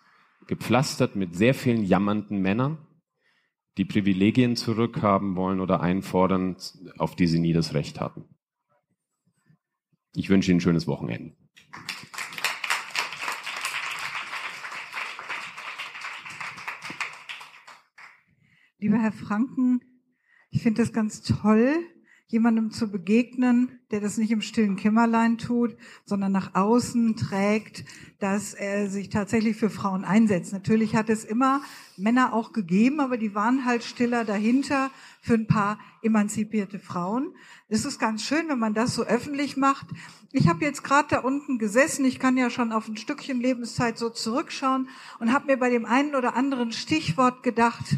gepflastert 0.48 1.16
mit 1.16 1.36
sehr 1.36 1.54
vielen 1.54 1.86
jammernden 1.86 2.42
Männern 2.42 2.86
die 3.78 3.86
Privilegien 3.86 4.58
zurückhaben 4.58 5.36
wollen 5.38 5.62
oder 5.62 5.80
einfordern, 5.80 6.58
auf 6.98 7.16
die 7.16 7.28
sie 7.28 7.40
nie 7.40 7.54
das 7.54 7.74
Recht 7.74 8.02
hatten. 8.02 8.26
Ich 10.14 10.30
wünsche 10.30 10.52
Ihnen 10.52 10.58
ein 10.58 10.62
schönes 10.62 10.88
Wochenende. 10.88 11.38
Lieber 18.80 18.98
Herr 18.98 19.14
Franken, 19.14 19.80
ich 20.50 20.64
finde 20.64 20.82
das 20.82 20.92
ganz 20.92 21.22
toll, 21.22 21.74
jemandem 22.32 22.72
zu 22.72 22.90
begegnen, 22.90 23.80
der 23.92 24.00
das 24.00 24.18
nicht 24.18 24.32
im 24.32 24.42
stillen 24.42 24.78
Kämmerlein 24.78 25.38
tut, 25.38 25.76
sondern 26.06 26.32
nach 26.32 26.56
außen 26.56 27.18
trägt, 27.18 27.84
dass 28.20 28.54
er 28.54 28.90
sich 28.90 29.10
tatsächlich 29.10 29.58
für 29.58 29.70
Frauen 29.70 30.06
einsetzt. 30.06 30.54
Natürlich 30.54 30.96
hat 30.96 31.10
es 31.10 31.26
immer 31.26 31.62
Männer 31.98 32.34
auch 32.34 32.54
gegeben, 32.54 33.02
aber 33.02 33.18
die 33.18 33.36
waren 33.36 33.66
halt 33.66 33.84
stiller 33.84 34.24
dahinter 34.24 34.92
für 35.22 35.34
ein 35.34 35.46
paar 35.46 35.78
emanzipierte 36.02 36.80
Frauen. 36.80 37.36
Es 37.68 37.84
ist 37.84 38.00
ganz 38.00 38.24
schön, 38.24 38.48
wenn 38.48 38.60
man 38.60 38.74
das 38.74 38.96
so 38.96 39.04
öffentlich 39.04 39.58
macht. 39.58 39.88
Ich 40.32 40.48
habe 40.48 40.64
jetzt 40.64 40.84
gerade 40.84 41.10
da 41.10 41.20
unten 41.20 41.58
gesessen, 41.58 42.06
ich 42.06 42.18
kann 42.18 42.38
ja 42.38 42.50
schon 42.50 42.72
auf 42.72 42.88
ein 42.88 42.96
Stückchen 42.96 43.42
Lebenszeit 43.42 43.98
so 43.98 44.10
zurückschauen 44.10 44.88
und 45.20 45.34
habe 45.34 45.48
mir 45.48 45.58
bei 45.58 45.70
dem 45.70 45.86
einen 45.86 46.16
oder 46.16 46.36
anderen 46.38 46.72
Stichwort 46.72 47.44
gedacht, 47.44 47.98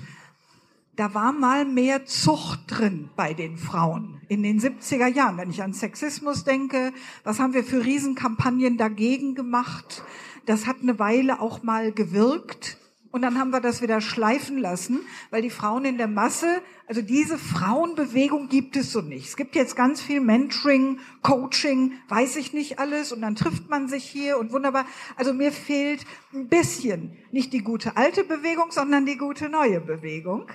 da 0.95 1.13
war 1.13 1.31
mal 1.31 1.65
mehr 1.65 2.05
Zucht 2.05 2.59
drin 2.67 3.09
bei 3.15 3.33
den 3.33 3.57
Frauen 3.57 4.21
in 4.27 4.43
den 4.43 4.59
70er 4.59 5.07
Jahren. 5.07 5.37
Wenn 5.37 5.49
ich 5.49 5.63
an 5.63 5.73
Sexismus 5.73 6.43
denke, 6.43 6.93
was 7.23 7.39
haben 7.39 7.53
wir 7.53 7.63
für 7.63 7.83
Riesenkampagnen 7.83 8.77
dagegen 8.77 9.33
gemacht? 9.33 10.03
Das 10.45 10.67
hat 10.67 10.77
eine 10.81 10.99
Weile 10.99 11.39
auch 11.39 11.63
mal 11.63 11.91
gewirkt. 11.91 12.77
Und 13.13 13.21
dann 13.21 13.37
haben 13.37 13.51
wir 13.51 13.59
das 13.59 13.83
wieder 13.83 14.01
schleifen 14.01 14.57
lassen, 14.57 15.01
weil 15.29 15.43
die 15.43 15.51
Frauen 15.51 15.85
in 15.85 15.99
der 15.99 16.07
Masse, 16.07 16.63
also 16.87 17.03
diese 17.03 17.37
Frauenbewegung 17.37 18.49
gibt 18.49 18.75
es 18.75 18.91
so 18.91 19.01
nicht. 19.01 19.27
Es 19.27 19.35
gibt 19.35 19.55
jetzt 19.55 19.75
ganz 19.75 20.01
viel 20.01 20.19
Mentoring, 20.19 20.99
Coaching, 21.21 21.93
weiß 22.07 22.37
ich 22.37 22.53
nicht 22.53 22.79
alles 22.79 23.11
und 23.11 23.21
dann 23.21 23.35
trifft 23.35 23.69
man 23.69 23.87
sich 23.87 24.03
hier 24.03 24.39
und 24.39 24.51
wunderbar. 24.51 24.87
Also 25.15 25.31
mir 25.31 25.51
fehlt 25.51 26.07
ein 26.33 26.47
bisschen 26.47 27.15
nicht 27.31 27.53
die 27.53 27.63
gute 27.63 27.97
alte 27.97 28.23
Bewegung, 28.23 28.71
sondern 28.71 29.05
die 29.05 29.17
gute 29.17 29.47
neue 29.47 29.79
Bewegung, 29.79 30.47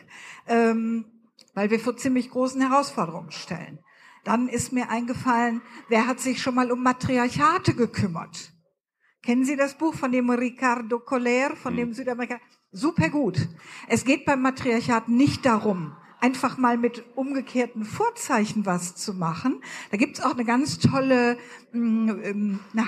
ähm, 0.48 1.04
weil 1.54 1.70
wir 1.70 1.78
vor 1.78 1.96
ziemlich 1.96 2.28
großen 2.28 2.60
Herausforderungen 2.60 3.30
stellen. 3.30 3.78
Dann 4.24 4.48
ist 4.48 4.72
mir 4.72 4.90
eingefallen, 4.90 5.62
wer 5.88 6.08
hat 6.08 6.18
sich 6.18 6.42
schon 6.42 6.56
mal 6.56 6.72
um 6.72 6.82
Matriarchate 6.82 7.74
gekümmert? 7.74 8.52
Kennen 9.22 9.44
Sie 9.44 9.56
das 9.56 9.74
Buch 9.74 9.94
von 9.94 10.12
dem 10.12 10.30
Ricardo 10.30 11.00
Coller, 11.00 11.56
von 11.56 11.76
dem 11.76 11.88
hm. 11.88 11.94
Südamerikaner? 11.94 12.40
Super 12.70 13.08
gut. 13.08 13.48
Es 13.88 14.04
geht 14.04 14.24
beim 14.24 14.42
Matriarchat 14.42 15.08
nicht 15.08 15.46
darum, 15.46 15.96
einfach 16.20 16.58
mal 16.58 16.76
mit 16.76 17.04
umgekehrten 17.16 17.84
Vorzeichen 17.84 18.66
was 18.66 18.94
zu 18.94 19.14
machen. 19.14 19.62
Da 19.90 19.96
gibt's 19.96 20.20
auch 20.20 20.34
eine 20.34 20.44
ganz 20.44 20.78
tolle, 20.78 21.38
mm, 21.72 22.10
ähm, 22.22 22.60
na, 22.72 22.84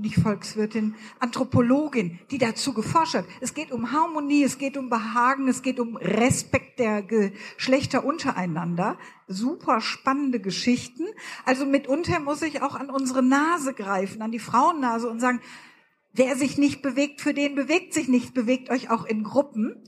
nicht 0.00 0.16
Volkswirtin, 0.16 0.94
Anthropologin, 1.18 2.18
die 2.30 2.38
dazu 2.38 2.72
geforscht 2.72 3.14
hat. 3.14 3.26
Es 3.40 3.54
geht 3.54 3.70
um 3.70 3.92
Harmonie, 3.92 4.42
es 4.42 4.58
geht 4.58 4.76
um 4.76 4.88
Behagen, 4.88 5.46
es 5.48 5.62
geht 5.62 5.78
um 5.78 5.96
Respekt 5.96 6.78
der 6.78 7.02
Geschlechter 7.02 8.04
untereinander. 8.04 8.98
Super 9.28 9.80
spannende 9.80 10.40
Geschichten. 10.40 11.06
Also 11.44 11.66
mitunter 11.66 12.18
muss 12.18 12.42
ich 12.42 12.62
auch 12.62 12.74
an 12.74 12.90
unsere 12.90 13.22
Nase 13.22 13.74
greifen, 13.74 14.22
an 14.22 14.32
die 14.32 14.38
Frauennase 14.38 15.08
und 15.08 15.20
sagen, 15.20 15.40
Wer 16.12 16.36
sich 16.36 16.58
nicht 16.58 16.82
bewegt, 16.82 17.20
für 17.20 17.34
den 17.34 17.54
bewegt 17.54 17.94
sich 17.94 18.08
nicht, 18.08 18.34
bewegt 18.34 18.70
euch 18.70 18.90
auch 18.90 19.04
in 19.04 19.22
Gruppen. 19.22 19.84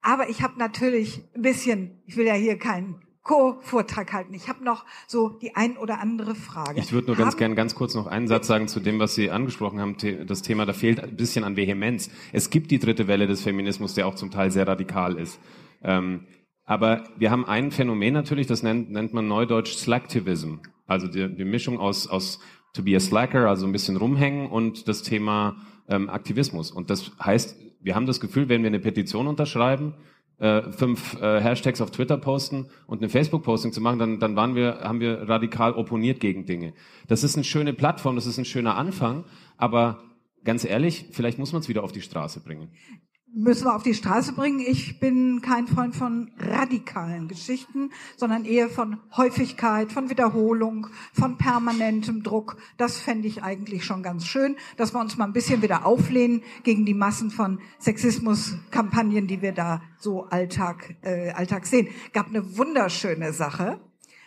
Aber 0.00 0.28
ich 0.28 0.42
habe 0.42 0.58
natürlich 0.58 1.22
ein 1.34 1.42
bisschen, 1.42 2.02
ich 2.06 2.16
will 2.16 2.26
ja 2.26 2.34
hier 2.34 2.58
keinen 2.58 3.00
Co-Vortrag 3.26 4.12
halten. 4.12 4.34
Ich 4.34 4.48
habe 4.48 4.62
noch 4.62 4.84
so 5.08 5.30
die 5.30 5.56
ein 5.56 5.76
oder 5.76 5.98
andere 5.98 6.36
Frage. 6.36 6.78
Ich 6.78 6.92
würde 6.92 7.08
nur 7.08 7.16
ganz 7.16 7.36
gern 7.36 7.56
ganz 7.56 7.74
kurz 7.74 7.94
noch 7.96 8.06
einen 8.06 8.28
Satz 8.28 8.46
sagen 8.46 8.68
zu 8.68 8.78
dem, 8.78 9.00
was 9.00 9.16
Sie 9.16 9.32
angesprochen 9.32 9.80
haben. 9.80 9.96
Das 10.26 10.42
Thema, 10.42 10.64
da 10.64 10.72
fehlt 10.72 11.00
ein 11.00 11.16
bisschen 11.16 11.42
an 11.42 11.56
Vehemenz. 11.56 12.08
Es 12.32 12.50
gibt 12.50 12.70
die 12.70 12.78
dritte 12.78 13.08
Welle 13.08 13.26
des 13.26 13.42
Feminismus, 13.42 13.94
der 13.94 14.06
auch 14.06 14.14
zum 14.14 14.30
Teil 14.30 14.52
sehr 14.52 14.68
radikal 14.68 15.18
ist. 15.18 15.40
Ähm, 15.82 16.28
aber 16.64 17.02
wir 17.16 17.32
haben 17.32 17.44
ein 17.44 17.72
Phänomen 17.72 18.14
natürlich, 18.14 18.46
das 18.46 18.62
nennt, 18.62 18.92
nennt 18.92 19.12
man 19.12 19.26
neudeutsch 19.26 19.74
Slacktivism. 19.74 20.58
Also 20.86 21.08
die, 21.08 21.34
die 21.34 21.44
Mischung 21.44 21.78
aus, 21.78 22.06
aus 22.06 22.38
to 22.76 22.82
be 22.82 22.94
a 22.94 23.00
slacker, 23.00 23.48
also 23.48 23.66
ein 23.66 23.72
bisschen 23.72 23.96
rumhängen 23.96 24.48
und 24.48 24.88
das 24.88 25.02
Thema 25.02 25.56
ähm, 25.88 26.08
Aktivismus. 26.08 26.70
Und 26.70 26.90
das 26.90 27.10
heißt, 27.22 27.56
wir 27.80 27.94
haben 27.94 28.06
das 28.06 28.20
Gefühl, 28.20 28.48
wenn 28.48 28.62
wir 28.62 28.68
eine 28.68 28.80
Petition 28.80 29.26
unterschreiben, 29.26 29.94
äh, 30.38 30.70
fünf 30.70 31.20
äh, 31.20 31.40
Hashtags 31.40 31.80
auf 31.80 31.90
Twitter 31.90 32.18
posten 32.18 32.66
und 32.86 32.98
eine 32.98 33.08
Facebook-Posting 33.08 33.72
zu 33.72 33.80
machen, 33.80 33.98
dann, 33.98 34.20
dann 34.20 34.36
waren 34.36 34.54
wir, 34.54 34.80
haben 34.82 35.00
wir 35.00 35.28
radikal 35.28 35.72
opponiert 35.72 36.20
gegen 36.20 36.44
Dinge. 36.44 36.74
Das 37.08 37.24
ist 37.24 37.36
eine 37.36 37.44
schöne 37.44 37.72
Plattform, 37.72 38.16
das 38.16 38.26
ist 38.26 38.38
ein 38.38 38.44
schöner 38.44 38.76
Anfang, 38.76 39.24
aber 39.56 40.02
ganz 40.44 40.64
ehrlich, 40.64 41.06
vielleicht 41.12 41.38
muss 41.38 41.52
man 41.52 41.62
es 41.62 41.68
wieder 41.68 41.82
auf 41.82 41.92
die 41.92 42.02
Straße 42.02 42.40
bringen 42.40 42.68
müssen 43.32 43.64
wir 43.64 43.74
auf 43.74 43.82
die 43.82 43.94
Straße 43.94 44.32
bringen. 44.32 44.60
Ich 44.60 45.00
bin 45.00 45.40
kein 45.42 45.66
Freund 45.66 45.94
von 45.94 46.30
radikalen 46.38 47.28
Geschichten, 47.28 47.90
sondern 48.16 48.44
eher 48.44 48.68
von 48.68 48.98
Häufigkeit, 49.16 49.92
von 49.92 50.10
Wiederholung, 50.10 50.86
von 51.12 51.36
permanentem 51.36 52.22
Druck. 52.22 52.56
Das 52.76 52.98
fände 52.98 53.28
ich 53.28 53.42
eigentlich 53.42 53.84
schon 53.84 54.02
ganz 54.02 54.26
schön, 54.26 54.56
dass 54.76 54.94
wir 54.94 55.00
uns 55.00 55.16
mal 55.16 55.24
ein 55.24 55.32
bisschen 55.32 55.62
wieder 55.62 55.84
auflehnen 55.84 56.42
gegen 56.62 56.86
die 56.86 56.94
Massen 56.94 57.30
von 57.30 57.60
Sexismuskampagnen, 57.78 59.26
die 59.26 59.42
wir 59.42 59.52
da 59.52 59.82
so 59.98 60.24
Alltag, 60.24 60.96
äh, 61.02 61.30
Alltag 61.30 61.66
sehen. 61.66 61.88
Gab 62.12 62.28
eine 62.28 62.56
wunderschöne 62.56 63.32
Sache 63.32 63.80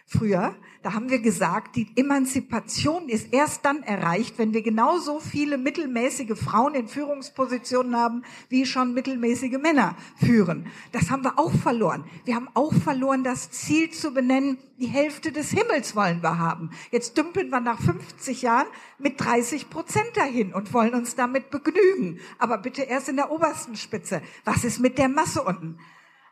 früher. 0.05 0.55
Da 0.81 0.93
haben 0.93 1.09
wir 1.09 1.19
gesagt, 1.19 1.75
die 1.75 1.87
Emanzipation 1.97 3.09
ist 3.09 3.33
erst 3.33 3.65
dann 3.65 3.83
erreicht, 3.83 4.37
wenn 4.37 4.53
wir 4.53 4.61
genauso 4.61 5.19
viele 5.19 5.57
mittelmäßige 5.57 6.39
Frauen 6.39 6.73
in 6.73 6.87
Führungspositionen 6.87 7.97
haben, 7.97 8.23
wie 8.47 8.65
schon 8.65 8.93
mittelmäßige 8.93 9.57
Männer 9.57 9.97
führen. 10.15 10.67
Das 10.93 11.11
haben 11.11 11.25
wir 11.25 11.37
auch 11.37 11.51
verloren. 11.51 12.05
Wir 12.23 12.35
haben 12.35 12.47
auch 12.53 12.73
verloren, 12.73 13.25
das 13.25 13.51
Ziel 13.51 13.89
zu 13.89 14.13
benennen, 14.13 14.57
die 14.77 14.87
Hälfte 14.87 15.33
des 15.33 15.51
Himmels 15.51 15.97
wollen 15.97 16.23
wir 16.23 16.39
haben. 16.39 16.69
Jetzt 16.91 17.17
dümpeln 17.17 17.49
wir 17.49 17.59
nach 17.59 17.81
50 17.81 18.41
Jahren 18.41 18.67
mit 18.99 19.19
30 19.19 19.69
Prozent 19.69 20.15
dahin 20.15 20.53
und 20.53 20.73
wollen 20.73 20.93
uns 20.93 21.15
damit 21.15 21.49
begnügen. 21.49 22.19
Aber 22.37 22.57
bitte 22.57 22.83
erst 22.83 23.09
in 23.09 23.17
der 23.17 23.31
obersten 23.31 23.75
Spitze. 23.75 24.21
Was 24.45 24.63
ist 24.63 24.79
mit 24.79 24.97
der 24.97 25.09
Masse 25.09 25.43
unten? 25.43 25.77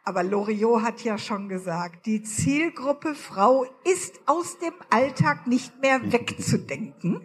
Aber 0.08 0.24
Loriot 0.24 0.84
hat 0.84 1.04
ja 1.04 1.18
schon 1.18 1.50
gesagt, 1.50 2.06
die 2.06 2.24
Zielgruppe 2.24 3.14
Frau 3.14 3.66
ist 3.84 4.22
aus 4.26 4.58
dem 4.58 4.72
Alltag 4.90 5.48
nicht 5.48 5.82
mehr 5.82 6.14
wegzudenken. 6.14 7.20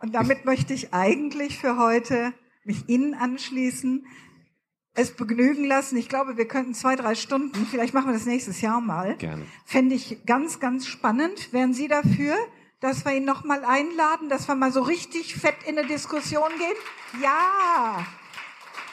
Und 0.00 0.14
damit 0.14 0.44
möchte 0.44 0.72
ich 0.72 0.94
eigentlich 0.94 1.58
für 1.58 1.76
heute 1.76 2.32
mich 2.62 2.88
Ihnen 2.88 3.14
anschließen, 3.14 4.06
es 4.94 5.16
begnügen 5.16 5.64
lassen. 5.64 5.96
Ich 5.96 6.08
glaube, 6.08 6.36
wir 6.36 6.46
könnten 6.46 6.74
zwei, 6.74 6.94
drei 6.94 7.16
Stunden, 7.16 7.66
vielleicht 7.68 7.92
machen 7.92 8.06
wir 8.06 8.14
das 8.14 8.26
nächstes 8.26 8.60
Jahr 8.60 8.80
mal. 8.80 9.16
Gerne. 9.16 9.44
Fände 9.64 9.96
ich 9.96 10.24
ganz, 10.26 10.60
ganz 10.60 10.86
spannend. 10.86 11.52
Wären 11.52 11.74
Sie 11.74 11.88
dafür, 11.88 12.36
dass 12.78 13.04
wir 13.04 13.16
ihn 13.16 13.24
nochmal 13.24 13.64
einladen, 13.64 14.28
dass 14.28 14.46
wir 14.46 14.54
mal 14.54 14.70
so 14.70 14.82
richtig 14.82 15.34
fett 15.34 15.56
in 15.66 15.76
eine 15.76 15.88
Diskussion 15.88 16.50
gehen? 16.56 17.20
Ja. 17.20 18.06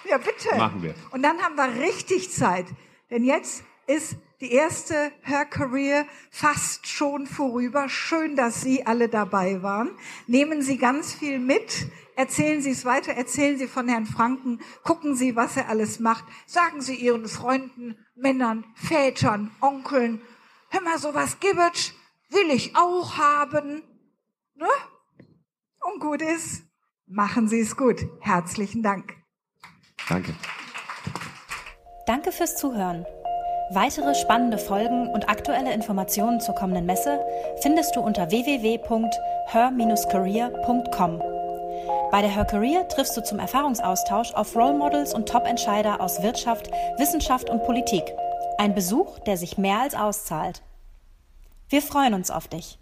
Ja, 0.10 0.18
bitte. 0.18 0.56
Machen 0.58 0.84
wir. 0.84 0.96
Und 1.12 1.24
dann 1.24 1.42
haben 1.42 1.56
wir 1.56 1.82
richtig 1.82 2.32
Zeit. 2.32 2.66
Denn 3.10 3.24
jetzt 3.24 3.64
ist 3.88 4.16
die 4.42 4.52
erste 4.52 5.12
Her 5.22 5.46
Career 5.46 6.08
fast 6.32 6.88
schon 6.88 7.28
vorüber. 7.28 7.90
Schön, 7.90 8.36
dass 8.36 8.62
Sie 8.62 8.86
alle 8.86 9.08
dabei 9.08 9.62
waren. 9.62 9.92
Nehmen 10.28 10.62
Sie 10.62 10.78
ganz 10.78 11.14
viel 11.14 11.40
mit. 11.40 11.88
Erzählen 12.16 12.62
Sie 12.62 12.72
es 12.72 12.86
weiter. 12.86 13.14
Erzählen 13.14 13.58
Sie 13.58 13.68
von 13.68 13.88
Herrn 13.88 14.06
Franken. 14.06 14.60
Gucken 14.84 15.16
Sie, 15.16 15.36
was 15.36 15.58
er 15.58 15.70
alles 15.70 16.00
macht. 16.00 16.26
Sagen 16.48 16.82
Sie 16.82 16.96
Ihren 16.96 17.28
Freunden, 17.28 17.98
Männern, 18.16 18.66
Vätern, 18.76 19.52
Onkeln. 19.62 20.22
Hör 20.70 20.82
mal, 20.82 20.98
sowas 20.98 21.40
Gibbetsch 21.40 21.94
will 22.30 22.50
ich 22.50 22.76
auch 22.76 23.18
haben. 23.18 23.84
Ne? 24.56 24.68
Und 25.82 26.00
gut 26.00 26.22
ist, 26.22 26.64
machen 27.06 27.48
Sie 27.48 27.60
es 27.60 27.76
gut. 27.76 28.08
Herzlichen 28.22 28.82
Dank. 28.82 29.21
Danke. 30.10 30.34
Danke 32.06 32.32
fürs 32.32 32.56
Zuhören. 32.56 33.06
Weitere 33.74 34.14
spannende 34.16 34.58
Folgen 34.58 35.08
und 35.08 35.30
aktuelle 35.30 35.74
Informationen 35.74 36.42
zur 36.42 36.56
kommenden 36.56 36.86
Messe 36.86 37.26
findest 37.62 37.96
du 37.96 38.02
unter 38.02 38.30
www.her-career.com. 38.30 41.22
Bei 42.12 42.22
der 42.22 42.36
Her 42.36 42.44
Career 42.44 42.86
triffst 42.90 43.16
du 43.16 43.24
zum 43.24 43.40
Erfahrungsaustausch 43.40 44.34
auf 44.34 44.58
Role 44.58 44.74
Models 44.74 45.14
und 45.14 45.30
Top-Entscheider 45.30 46.02
aus 46.02 46.22
Wirtschaft, 46.22 46.70
Wissenschaft 46.98 47.50
und 47.50 47.64
Politik. 47.64 48.04
Ein 48.58 48.76
Besuch, 48.76 49.20
der 49.20 49.38
sich 49.38 49.58
mehr 49.58 49.80
als 49.80 49.96
auszahlt. 49.96 50.62
Wir 51.70 51.82
freuen 51.82 52.14
uns 52.14 52.30
auf 52.30 52.50
dich. 52.50 52.78